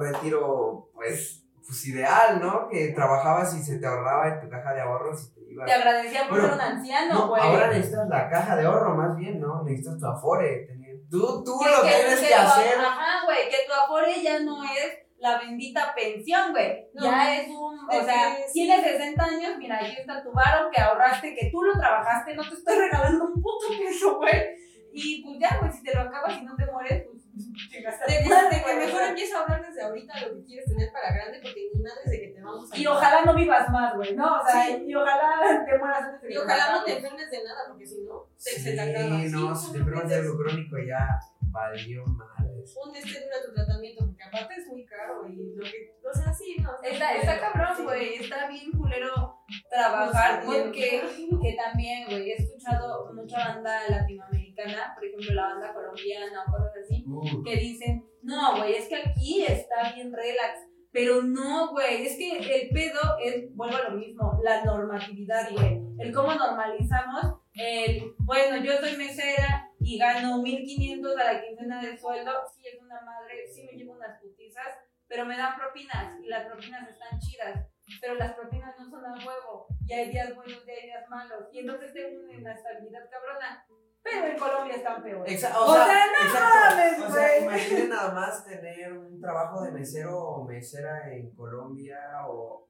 [0.00, 2.68] retiro, pues, pues ideal, ¿no?
[2.68, 5.66] Que trabajabas y se te ahorraba en tu caja de ahorros y te ibas.
[5.66, 7.42] Te agradecía por Bueno, ser un anciano, No, güey.
[7.42, 9.62] ahora necesitas la caja de ahorro más bien, ¿no?
[9.64, 10.66] Necesitas tu afore.
[10.66, 12.78] tener- Tú, tú Que- lo que- tienes que hacer.
[12.78, 16.86] Ajá, güey, que tu afore ya no es la bendita pensión, güey.
[16.94, 17.02] No.
[17.04, 21.34] Ya es un, o sea, tienes 60 años, mira, aquí está tu varo que ahorraste,
[21.34, 24.56] que tú lo trabajaste, no te estoy regalando un puto peso, güey.
[24.92, 28.06] Y pues ya, güey, si te lo acabas y no te mueres, pues chingaste a
[28.06, 31.40] De, madre, que mejor empieza a hablar desde ahorita lo que quieres tener para grande,
[31.42, 32.76] porque ni madres de que te vamos a.
[32.76, 34.40] Y ojalá no vivas más, güey, ¿no?
[34.40, 34.82] O sea, Sí.
[34.86, 38.00] y ojalá te mueras antes de Y ojalá no te enfermes de nada, porque si
[38.02, 39.08] no, te, Sí, se te acaba.
[39.08, 41.20] no, Sí, si te enfermas de algo crónico ya
[41.58, 42.76] valió madres.
[42.84, 45.94] Un este dura tu tratamiento, porque aparte es muy caro y lo que.
[46.08, 46.70] O sea, sí, no.
[46.82, 47.82] Está, está cabrón, Sí.
[47.82, 48.14] güey.
[48.14, 49.36] Está bien culero
[49.70, 51.02] trabajar Pues, porque
[51.42, 56.72] que también, güey, he escuchado mucha banda latinoamericana, por ejemplo, la banda colombiana o cosas
[56.84, 60.60] así, Uh, que dicen, no, güey, es que aquí está bien relax.
[60.90, 65.80] Pero no, güey, es que el pedo es, vuelvo a lo mismo, la normatividad, güey.
[65.98, 71.96] El cómo normalizamos el, bueno, yo soy mesera y gano 1500 a la quincena de
[71.96, 74.66] sueldo, sí es una madre, sí me llevo unas putizas,
[75.06, 77.66] pero me dan propinas y las propinas están chidas.
[78.02, 81.44] Pero las propinas no son a huevo, y hay días buenos y hay días malos,
[81.52, 83.64] y entonces tengo una inestabilidad cabrona.
[84.02, 85.32] Pero en Colombia están peores.
[85.42, 86.76] Exa- O sea, no exacto.
[86.76, 87.42] mames, O sea, güey.
[87.44, 92.68] imaginen nada más tener un trabajo de mesero o mesera en Colombia o.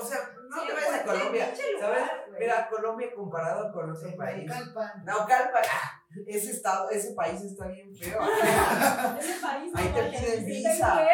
[0.00, 0.18] O sea,
[0.48, 2.02] no Sí, te vayas a Colombia, ¿sabes?
[2.38, 4.46] Mira, Colombia comparado con otro país.
[4.46, 5.04] Naucalpan.
[5.04, 8.18] Naucalpan, ah, ese estado, ese país está bien feo.
[9.18, 11.06] Ese país Ahí te piden visa.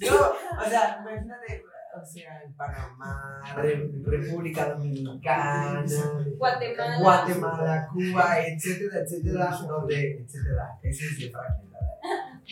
[0.00, 0.16] No,
[0.64, 1.64] o sea, imagínate,
[2.00, 5.84] o sea, en Panamá, Re- República Dominicana,
[6.36, 6.98] Guatemala.
[7.00, 11.67] Guatemala, Cuba, etcétera, etcétera, donde, etcétera, ese es de fragmentada,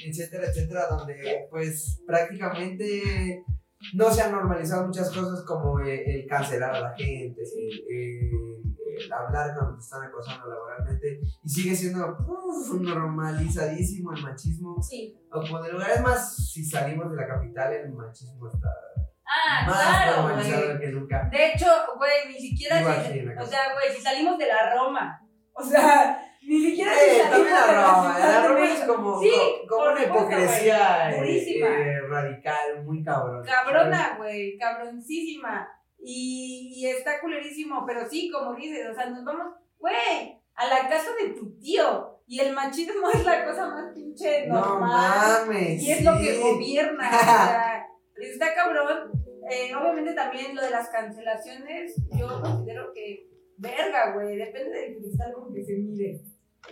[0.05, 3.45] etcétera, etcétera, donde pues prácticamente
[3.95, 8.63] no se han normalizado muchas cosas como el, el cancelar a la gente, el, el-
[8.99, 14.81] el hablar cuando te están acosando laboralmente, y sigue siendo uf, normalizadísimo el machismo.
[14.83, 15.15] Sí.
[15.31, 18.69] O como de lugares más, si salimos de la capital, el machismo está
[19.29, 21.29] Ah, más claro, que nunca.
[21.31, 21.67] De hecho,
[21.99, 25.21] güey, ni siquiera si- o sea, güey, si salimos de la Roma,
[25.53, 28.49] o sea, ni siquiera si Eh, salimos también la de la Roma, Ciudad la de
[28.49, 29.31] Roma es como, Sí,
[29.69, 33.45] co- como una hipocresía eh, eh, radical, muy cabrón.
[33.45, 35.69] Cabrona, güey, cabroncísima.
[35.99, 40.89] Y, y está culerísimo, pero sí, como dices, o sea, nos vamos, güey, a la
[40.89, 42.13] casa de tu tío.
[42.29, 45.47] Y el machismo es la cosa más pinche No normal.
[45.47, 45.81] mames.
[45.83, 47.09] y es lo que gobierna.
[47.09, 47.87] o sea,
[48.21, 49.13] está cabrón.
[49.51, 53.29] Eh, obviamente también lo de las cancelaciones, yo considero que,
[53.59, 56.21] verga, güey, depende del cristal con que se mire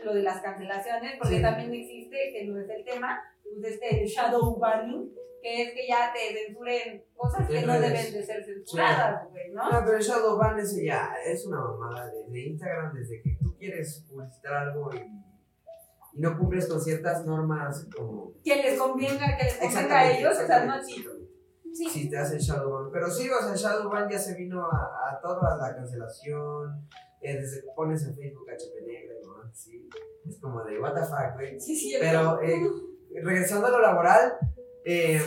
[0.03, 1.43] lo de las cancelaciones, porque Sí.
[1.43, 6.11] también existe, que no es el tema, pues este shadow banning, que es que ya
[6.13, 9.71] te censuren cosas que no deben de ser censuradas, güey, ¿no?
[9.71, 14.07] No, pero el Shadowban ese ya es una mamada desde Instagram, desde que tú quieres
[14.09, 14.97] publicitar algo y,
[16.17, 18.33] y no cumples con ciertas normas como...
[18.43, 21.05] Que les convenga, que les convenga a ellos, o sea, no así.
[21.75, 21.91] Sí.
[21.91, 22.91] si te hacen Shadowban.
[22.91, 26.89] Pero sí, o sea, Shadowban ya se vino a, a toda la cancelación,
[27.21, 28.61] eh, desde que pones en Facebook HP.
[28.84, 28.84] Sí,
[30.29, 31.61] es como de, what the fuck, güey.
[31.61, 31.95] Sí, sí.
[32.01, 32.61] Pero eh,
[33.23, 34.35] regresando a lo laboral,
[34.85, 35.21] eh,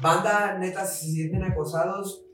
[0.00, 2.24] banda, neta, si se sienten acosados,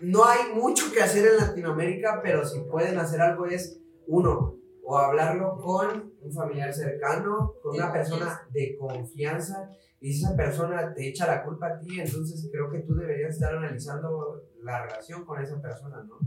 [0.00, 4.98] no hay mucho que hacer en Latinoamérica, pero si pueden hacer algo es, uno, o
[4.98, 9.70] hablarlo con un familiar cercano, con una persona de confianza,
[10.00, 13.34] y si esa persona te echa la culpa a ti, entonces creo que tú deberías
[13.34, 16.18] estar analizando la relación con esa persona, ¿no?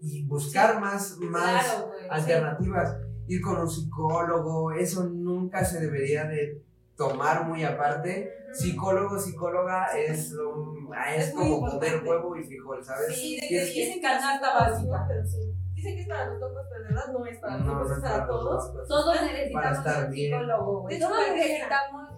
[0.00, 2.10] Y buscar más, más Claro, güey.
[2.20, 3.11] sí.
[3.28, 6.60] Ir con un psicólogo, eso nunca se debería de
[6.96, 8.32] tomar muy aparte.
[8.52, 10.74] Psicólogo, psicóloga es, lo-
[11.16, 13.14] es, como comer huevo y frijol, ¿sabes?
[13.16, 15.04] Sí, de que dicen que canasta es para los básica.
[15.08, 15.54] pero sí.
[15.74, 17.88] Dicen que es para los locos, pero de verdad no es para los No, locos,
[17.88, 18.66] no es para todos.
[18.74, 18.88] locos.
[18.88, 20.30] Todos Para necesitamos estar un bien.
[20.32, 20.94] psicólogo, güey.
[20.98, 22.08] De Todos necesitamos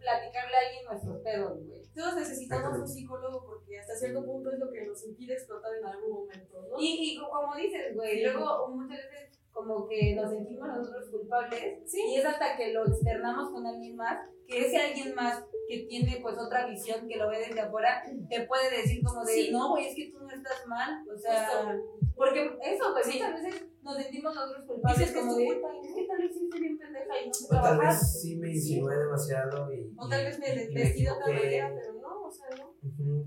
[0.00, 1.82] platicarle a alguien nuestros pedos, güey.
[1.94, 5.86] Todos necesitamos un psicólogo porque hasta cierto punto es lo que nos impide explotar en
[5.86, 6.76] algún momento, ¿no?
[6.80, 8.22] Y, y como dices, güey, Sí.
[8.24, 12.02] luego muchas veces como que nos sentimos nosotros culpables Sí.
[12.08, 16.18] y es hasta que lo externamos con alguien más, que ese alguien más que tiene
[16.20, 19.50] pues otra visión, que lo ve desde afuera, te puede decir como de, Sí.
[19.52, 22.12] no, güey, es que tú no estás mal, o sea, Justo.
[22.16, 23.12] porque eso, güey, Sí.
[23.22, 25.68] muchas veces nos sentimos nosotros culpables Dices que es como tu de, culpa.
[25.82, 28.96] es que tal vez bien pendeja y no sé O tal vez sí me insinué
[28.98, 29.94] demasiado y.
[29.96, 32.74] O tal vez me vestí de otra manera, pero no, o sea, no.
[32.82, 33.24] Ujú.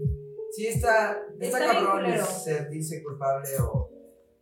[0.51, 2.25] Sí, está, está, Está cabrón culero.
[2.25, 3.89] sentirse culpable o,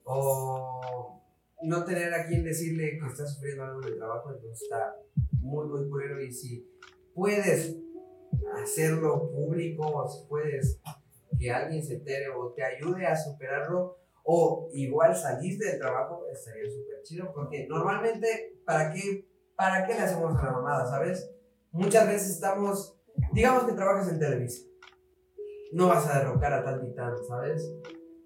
[0.05, 1.21] o
[1.63, 4.95] no tener a quien decirle que está sufriendo algo en el trabajo, entonces está
[5.39, 6.21] muy, muy culero.
[6.21, 6.67] Y si
[7.13, 7.75] puedes
[8.61, 10.79] hacerlo público o si puedes
[11.39, 16.69] que alguien se entere o te ayude a superarlo o igual salir del trabajo, estaría
[16.69, 21.29] súper chido porque normalmente, ¿para qué, ¿para qué le hacemos a la mamada, sabes?
[21.71, 22.97] Muchas veces estamos,
[23.33, 24.65] digamos que trabajas en Televisa
[25.75, 27.69] no vas a derrocar a tal titán, ¿sabes?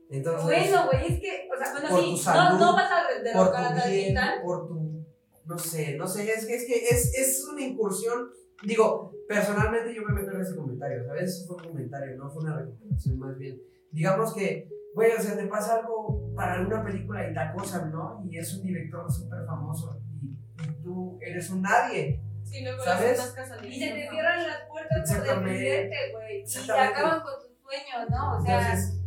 [0.09, 2.91] Entonces, Bueno, güey, es que, o sea, bueno, Por sí, tu no, salud, no vas
[2.91, 5.05] a derrocar a tu tal bien, por tu,
[5.45, 8.29] no sé, no sé, es que es, que es, es una incursión,
[8.63, 11.29] digo, personalmente yo me meto en ese comentario, ¿sabes?
[11.29, 13.61] Eso fue un comentario, no fue una recomendación, más bien.
[13.91, 18.23] Digamos que, güey, o sea, te pasa algo para alguna película y te acosan, ¿no?
[18.27, 22.19] Y es un director súper famoso y, y tú eres un nadie.
[22.43, 23.19] Sí, luego ¿Sabes?
[23.35, 26.41] casas Y se te cierran las puertas por defenderte, güey.
[26.41, 28.37] Y te acaban con tus sueños, ¿no?
[28.37, 28.98] O sea, Entonces,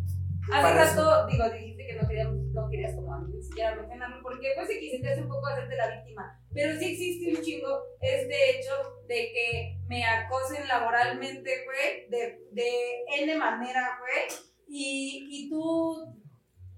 [0.50, 4.68] hace rato, digo, dijiste que no querías, no querías como ni siquiera mencionarlo, porque pues
[4.68, 6.38] se quisiste hace un poco hacerte la víctima.
[6.52, 8.72] Pero sí existe un chingo este hecho
[9.06, 16.21] de que me acosen laboralmente, güey, de, de N manera, güey, y, y tú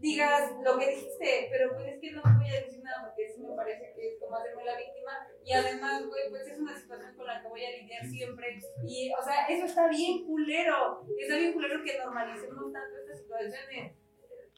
[0.05, 3.43] digas lo que dijiste, pero pues es que no voy a decir nada porque sí
[3.43, 7.17] me parece que es como hacerme la víctima y además, güey, pues es una situación
[7.17, 11.37] con la que voy a lidiar siempre y, o sea, eso está bien culero, está
[11.37, 13.97] bien culero que normalicemos tanto estas situaciones.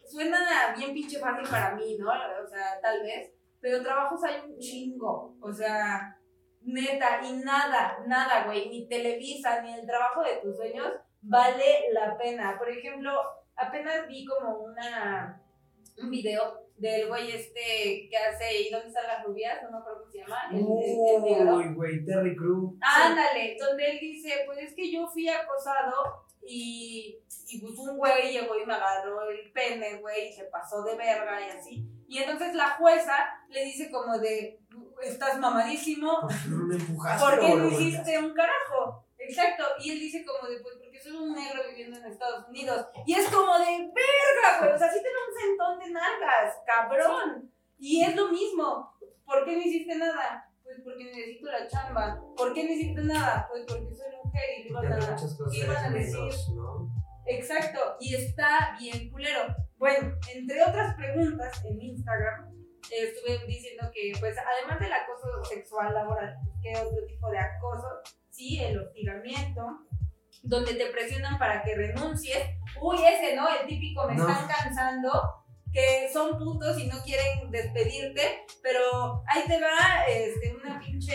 [0.05, 2.09] Suena bien pinche fácil para mí, ¿no?
[2.09, 6.19] O sea, tal vez, pero trabajos hay un chingo, o sea,
[6.63, 10.93] neta, y nada, nada, güey, ni Televisa, ni el trabajo de tus sueños
[11.23, 12.57] vale la pena.
[12.59, 13.13] Por ejemplo,
[13.57, 15.43] apenas vi como una
[15.99, 19.63] un video del güey este que hace ¿Y dónde están las rubias?
[19.63, 20.43] No me acuerdo cómo se llama.
[20.53, 21.57] El, el- el negro.
[21.57, 22.77] Uy, güey, Terry Crew.
[22.83, 28.33] Ándale, donde él dice, pues es que yo fui acosado y, y pues un güey
[28.33, 31.87] llegó y me agarró el pene, güey, y se pasó de verga y así.
[32.09, 33.17] Y entonces la jueza
[33.49, 34.61] le dice como de,
[35.03, 37.25] estás mamadísimo, ¿Por qué no empujaste?
[37.27, 39.05] ¿por qué no hiciste un carajo?
[39.19, 40.77] Exacto, y él dice como de, pues
[41.07, 42.87] soy un negro viviendo en Estados Unidos.
[43.07, 47.51] Y es como de, verga, güey, o sea, sí un centón de nalgas, cabrón.
[47.79, 48.93] Y es lo mismo,
[49.25, 50.51] ¿por qué no hiciste nada?
[50.63, 52.21] Pues porque necesito la chamba.
[52.37, 53.47] ¿Por qué no hiciste nada?
[53.51, 54.89] Pues porque soy mujer y le golpeaste?
[54.89, 56.55] iban Porque a, muchas cosas ¿qué iban a decir?
[56.57, 57.07] ¿no?
[57.27, 59.55] Exacto, y está bien culero.
[59.79, 62.53] Bueno, entre otras preguntas en Instagram,
[62.91, 67.89] eh, estuve diciendo que, pues, además del acoso sexual laboral, ¿qué otro tipo de acoso?
[68.31, 69.87] Sí, el hostigamiento,
[70.43, 72.39] donde te presionan para que renuncies.
[72.81, 73.49] Uy, ese, ¿no?
[73.49, 74.29] El típico me No.
[74.29, 75.11] están cansando,
[75.73, 81.15] que son putos y no quieren despedirte, pero ahí te va este, una pinche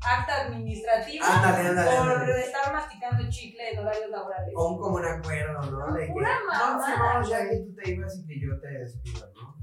[0.00, 2.40] acta administrativa Ándale, ándale, por ándale.
[2.40, 4.54] estar masticando chicle en horarios laborales.
[4.56, 5.92] O un común acuerdo, ¿no?
[5.94, 9.26] De que, no, mamada, firmamos ya que tú te ibas y que yo te despido,
[9.34, 9.56] ¿no?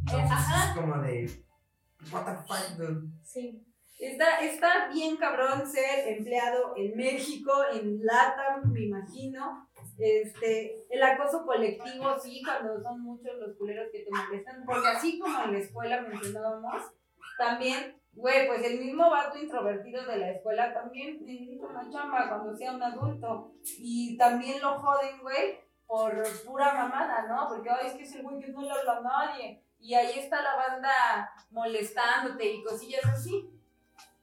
[0.00, 0.70] Entonces Ajá.
[0.70, 1.44] es como de,
[2.10, 3.12] what the fuck, dude.
[3.22, 3.66] Sí.
[4.00, 9.68] Está, está bien cabrón ser empleado en México, en LATAM, me imagino.
[9.98, 15.18] Este, el acoso colectivo, sí, cuando son muchos los culeros que te molestan, porque así
[15.18, 16.82] como en la escuela mencionábamos,
[17.36, 22.56] también, güey, pues el mismo vato introvertido de la escuela también necesita una chamba cuando
[22.56, 23.52] sea un adulto.
[23.78, 27.48] Y también lo joden, güey, por pura mamada, ¿no?
[27.48, 29.62] Porque, ay, es que es el güey que no le habla a nadie.
[29.78, 33.59] Y ahí está la banda molestándote y cosillas así.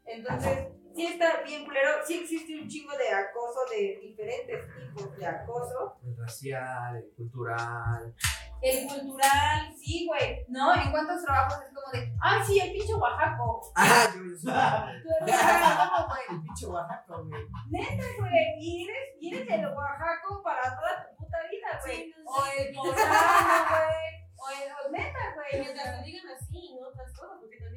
[0.08, 5.26] Entonces, sí está bien culero, sí existe un chingo de acoso, de diferentes tipos de
[5.26, 5.98] acoso.
[6.04, 8.16] El racial, el cultural.
[8.60, 10.74] El cultural, sí, güey, ¿no?
[10.74, 13.72] En cuántos trabajos es como de, ay, sí, el pinche Oaxaco.
[13.76, 16.22] Ah, yo, Oaxaco, güey.
[16.30, 17.44] el pinche Oaxaca, güey.
[17.70, 21.96] Neta, güey, y eres, y eres el Oaxaco para toda tu puta vida, güey.
[21.96, 24.08] Sí, no O el poblano, güey.
[24.40, 25.62] O el, o neta, güey.
[25.64, 27.77] Mientras lo digan así, no otras cosas, porque también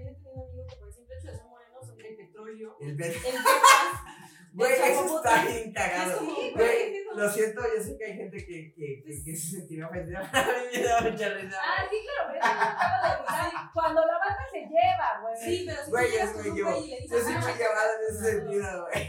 [2.51, 2.77] petróleo.
[2.81, 3.35] El Texas,
[4.53, 6.21] Güey, eso está bien cagado.
[6.57, 10.19] Güey, lo siento, yo sé que hay gente que, que, que, que se sentirá ofendida.
[10.33, 11.57] A mí me da mucha risa.
[11.63, 13.71] Ah, sí, claro, pero.
[13.73, 15.37] Cuando la banda se lleva, güey.
[15.37, 16.09] Sí, pero si Güey,
[16.51, 16.65] muy yo.
[16.67, 19.07] güey y le Yo dices, soy "Ah, muy llevado en ese sentido, güey.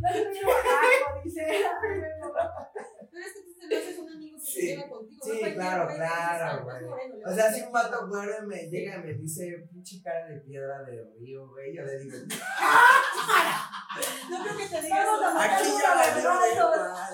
[0.00, 1.46] Yo soy de Oaxaco, dice.
[3.10, 4.60] Pero es que te haces un amigo que Sí.
[4.60, 5.24] se lleva contigo.
[5.24, 7.18] Sí, no claro, güey claro, "Ah, güey.
[7.18, 10.40] le O sea, si un vato güero me llega y me dice, pinche cara de
[10.40, 12.16] piedra de río, güey, yo le digo,
[14.30, 17.10] No creo que te digas Vamos a matar aquí uno ya a.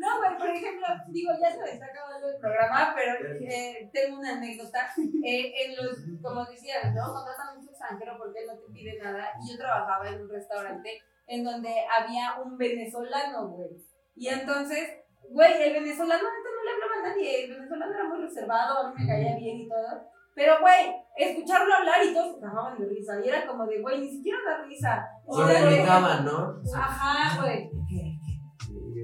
[0.00, 4.18] No, güey, por ejemplo, digo, ya se me está acabando el programa, pero eh, tengo
[4.18, 4.88] una anécdota.
[5.22, 7.12] Eh, en los, como decías, ¿no?
[7.12, 9.32] Contratan mucho extranjero porque él no te pide nada.
[9.42, 13.70] Y yo trabajaba en un restaurante en donde había un venezolano, güey.
[14.16, 14.99] Y entonces,
[15.30, 17.44] güey, el venezolano neta no le hablaba a nadie.
[17.44, 20.10] El venezolano era muy reservado, a mí me caía bien y todo.
[20.34, 23.20] Pero, güey, escucharlo hablar y todos se cagaban de risa.
[23.24, 25.06] Y era como de, güey, ni siquiera da risa.
[25.26, 26.60] O sea, gritaban, ¿no?
[26.74, 27.70] Ajá, güey.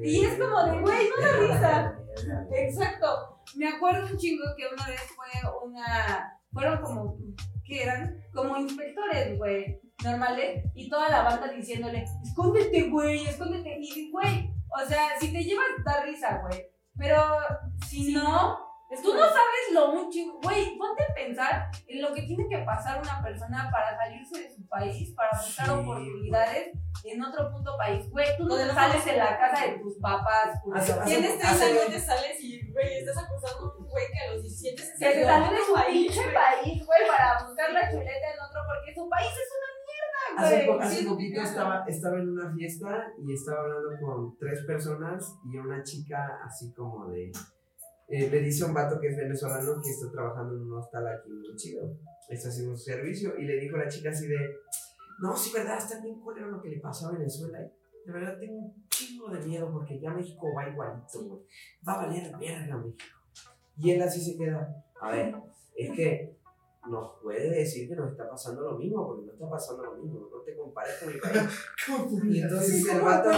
[0.02, 1.98] Y es como de, güey, no da risa.
[2.52, 3.42] Exacto.
[3.56, 5.26] Me acuerdo un chingo que una vez fue
[5.64, 6.40] una.
[6.52, 7.18] Fueron como.
[7.64, 8.22] ¿Qué eran?
[8.32, 9.80] Como inspectores, güey.
[10.04, 10.64] Normales.
[10.74, 13.78] Y toda la banda diciéndole: Escóndete, güey, escóndete.
[13.80, 16.66] Y, güey, o sea, si te llevas, da risa, güey.
[16.96, 17.36] Pero
[17.88, 18.64] si no.
[19.02, 23.02] Tú no sabes lo mucho, güey, ponte a pensar en lo que tiene que pasar
[23.02, 26.70] una persona para salirse de su país, para buscar Sí, oportunidades
[27.02, 28.08] en otro puto país.
[28.10, 30.62] Güey, tú no te sales en la casa de tus papás,
[31.04, 34.32] Tienes 30 hace- años, te sales y, güey, estás acusando a un güey que a
[34.34, 38.94] los 17 se salió de su país, güey, para buscar la chuleta en otro, porque
[38.94, 39.70] su país es una
[40.36, 44.64] Hace, mierda, po- hace poquito estaba, estaba en una fiesta y estaba hablando con tres
[44.64, 47.30] personas y una chica así como de...
[48.08, 51.06] eh, le dice a un vato que es venezolano que está trabajando en un hostal
[51.08, 51.90] aquí muy chido.
[52.28, 54.36] Está haciendo su servicio y le dijo a la chica así de...
[55.20, 57.58] no, sí, verdad, está bien culero lo que le pasó a Venezuela.
[57.60, 61.40] De verdad tengo un chingo de miedo porque ya México va igualito, güey.
[61.86, 63.04] Va a valer verga México.
[63.78, 65.34] Y él así se queda, a ver,
[65.76, 66.36] es que
[66.88, 70.28] nos puede decir que nos está pasando lo mismo, porque no está pasando lo mismo,
[70.30, 71.42] no te compares con mi país.
[72.24, 73.30] Y entonces el vato,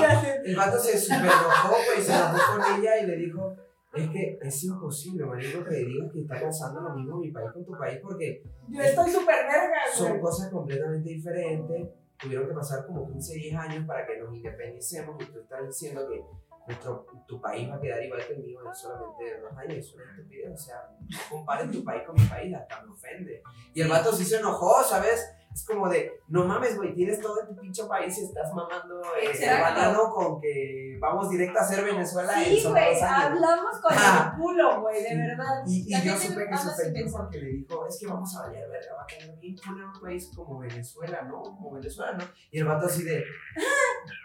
[0.44, 3.56] el vato se super enojó, güey, se enojó con ella y le dijo,
[3.94, 7.64] es que es imposible, marico, que digas que está pasando lo mismo mi país con
[7.64, 11.88] tu país, porque Yo estoy súper verga, son cosas completamente diferentes.
[12.20, 16.08] Tuvieron que pasar como 15, 10 años para que nos independicemos y tú estás diciendo
[16.08, 16.20] que
[16.68, 19.78] nuestro, tu país va a quedar igual que el mío en solamente dos años.
[19.78, 20.52] Es una estupidez.
[20.52, 23.42] O sea, no compares tu país con mi país, hasta me ofende.
[23.74, 25.26] Y el vato sí se enojó, ¿sabes?
[25.52, 29.02] Es como de, no mames, güey, tienes todo en tu pinche país y estás mamando
[29.20, 34.30] eh, banano con que vamos directo a ser Venezuela en Sí, güey, hablamos con Ah.
[34.32, 35.62] el culo, güey, de verdad.
[35.66, 38.42] Y, y La yo supe que se ofendió porque le dijo, es que vamos a
[38.42, 41.42] valer verga, va a quedar bien culero un país como Venezuela, ¿no?
[41.42, 42.24] Como Venezuela, ¿no?
[42.52, 43.24] Y el vato así de,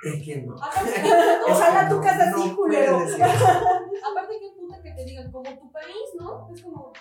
[0.03, 0.55] es que no.
[1.49, 2.97] Ojalá tu casa así, culero.
[2.99, 6.49] aparte qué puta que te digan como tu país, ¿no?
[6.53, 6.91] Es como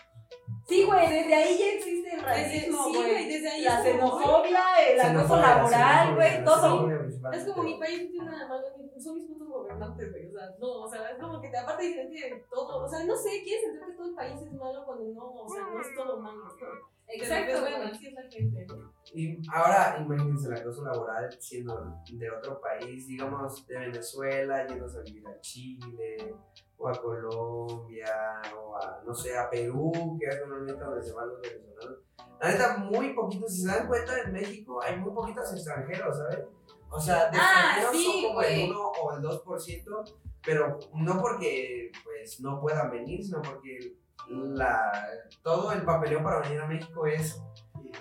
[0.68, 3.10] Sí, güey, desde ahí ya existe el racismo, sí, güey.
[3.10, 4.60] güey, desde ahí La xenofobia,
[4.90, 6.88] el acoso laboral, güey, todo.
[7.32, 10.26] Es como mi país no tiene nada malo, ni- son mis putos gobernantes, güey.
[10.28, 13.04] O sea, no, o sea, es como que te, aparte dicen que todo, o sea,
[13.04, 15.80] no sé, quieres sentir que todo el país es malo cuando no, o sea, no
[15.80, 16.42] es todo malo.
[17.14, 18.66] Exacto, bueno, así es la gente.
[19.14, 25.02] Y ahora imagínense el acoso laboral siendo de otro país, digamos de Venezuela, yéndose a
[25.02, 26.34] vivir a Chile,
[26.78, 31.28] o a Colombia, o a, no sé, a Perú, que es normalmente donde se van
[31.28, 31.98] los venezolanos.
[32.40, 36.40] La neta, muy poquitos, si se dan cuenta, en México hay muy poquitos extranjeros, ¿sabes?
[36.92, 40.14] O sea, de Ah, sí, son como el 1 o el 2%,
[40.44, 43.96] pero no porque pues no puedan venir, sino porque
[44.28, 44.92] la,
[45.42, 47.40] todo el papeleo para venir a México es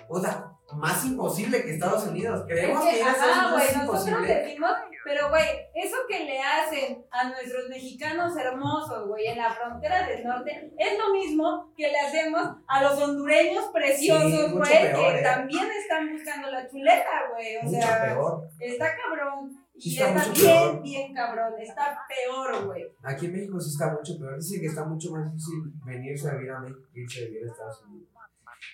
[0.08, 2.44] puta, más imposible que Estados Unidos.
[2.46, 4.56] Creemos Es que, que, Estados ajá, Unidos es imposible.
[5.04, 5.44] Pero güey,
[5.74, 10.98] eso que le hacen a nuestros mexicanos hermosos, güey, en la frontera del norte, es
[10.98, 15.22] lo mismo que le hacemos a los hondureños preciosos, güey, que ¿eh?
[15.22, 18.48] también están buscando la chuleta, güey, o Mucho sea, peor.
[18.60, 19.50] está cabrón.
[19.78, 20.82] Sí, Y está bien, peor.
[20.82, 22.84] bien cabrón, está peor, güey.
[23.02, 24.36] Aquí en México sí está mucho peor.
[24.36, 27.48] Dicen que está mucho más difícil venirse a vivir a México que irse a vivir
[27.48, 28.08] a Estados Unidos.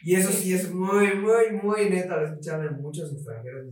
[0.03, 2.14] Y eso sí es muy, muy, muy neto.
[2.16, 3.64] Lo he escuchado de muchos extranjeros.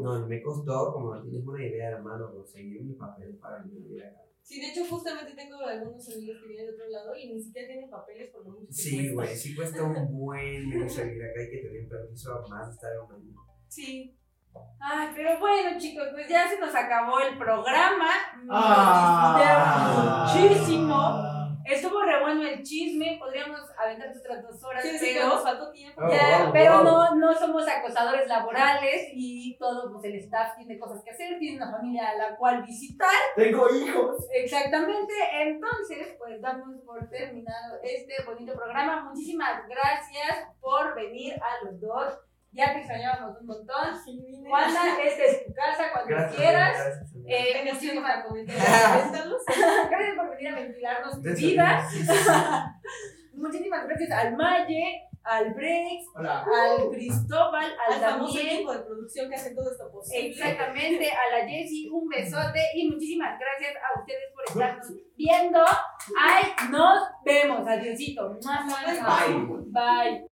[0.00, 3.82] No, me costó, como no tienes una idea, hermano, conseguir mi papel para venir a
[3.88, 4.20] vivir acá.
[4.42, 7.68] Sí, de hecho, justamente tengo algunos amigos que vienen de otro lado y ni siquiera
[7.68, 11.22] tienen papeles por lo mucho que Sí, güey, sí cuesta un buen venirse a vivir
[11.24, 11.40] acá.
[11.40, 13.34] Hay que tener permiso más de estar un año.
[13.68, 14.16] Sí.
[14.80, 18.08] Ay, pero bueno, chicos, pues ya se nos acabó el programa.
[18.44, 20.26] Nos Ah.
[20.34, 21.39] muchísimo.
[21.70, 26.00] Estuvo re bueno el chisme, podríamos aventar otras dos horas, Sí, pero, nos faltó tiempo.
[26.04, 26.84] Oh, ya, wow, pero wow.
[26.84, 31.56] no, no somos acosadores laborales y todo, pues el staff tiene cosas que hacer, tiene
[31.56, 33.08] una familia a la cual visitar.
[33.36, 34.26] Tengo hijos.
[34.32, 39.04] Exactamente, entonces, pues damos por terminado este bonito programa.
[39.04, 42.29] Muchísimas gracias por venir a los dos.
[42.52, 43.88] Ya te extrañábamos un montón.
[44.50, 46.36] Wanda, esta es tu casa cuando Gracias.
[46.40, 46.76] quieras.
[46.76, 47.10] gracias.
[47.26, 48.56] Eh, para comentar.
[49.02, 49.42] Cuéntanos.
[49.90, 51.50] gracias por venir a ventilarnos tu Gracias.
[51.52, 52.80] vida.
[53.34, 56.42] Muchísimas gracias al Maye, al Brex, Hola.
[56.44, 58.54] al Cristóbal, al, Al famoso Daniel.
[58.56, 60.28] equipo de producción que hace todo esto posible.
[60.30, 64.86] Exactamente, a la Jessie, un besote y muchísimas gracias a ustedes por estarnos
[65.16, 65.60] viendo.
[66.20, 67.66] Ay, nos vemos.
[67.66, 68.28] Adiosito.
[68.30, 69.46] Bye.
[69.70, 70.29] Bye.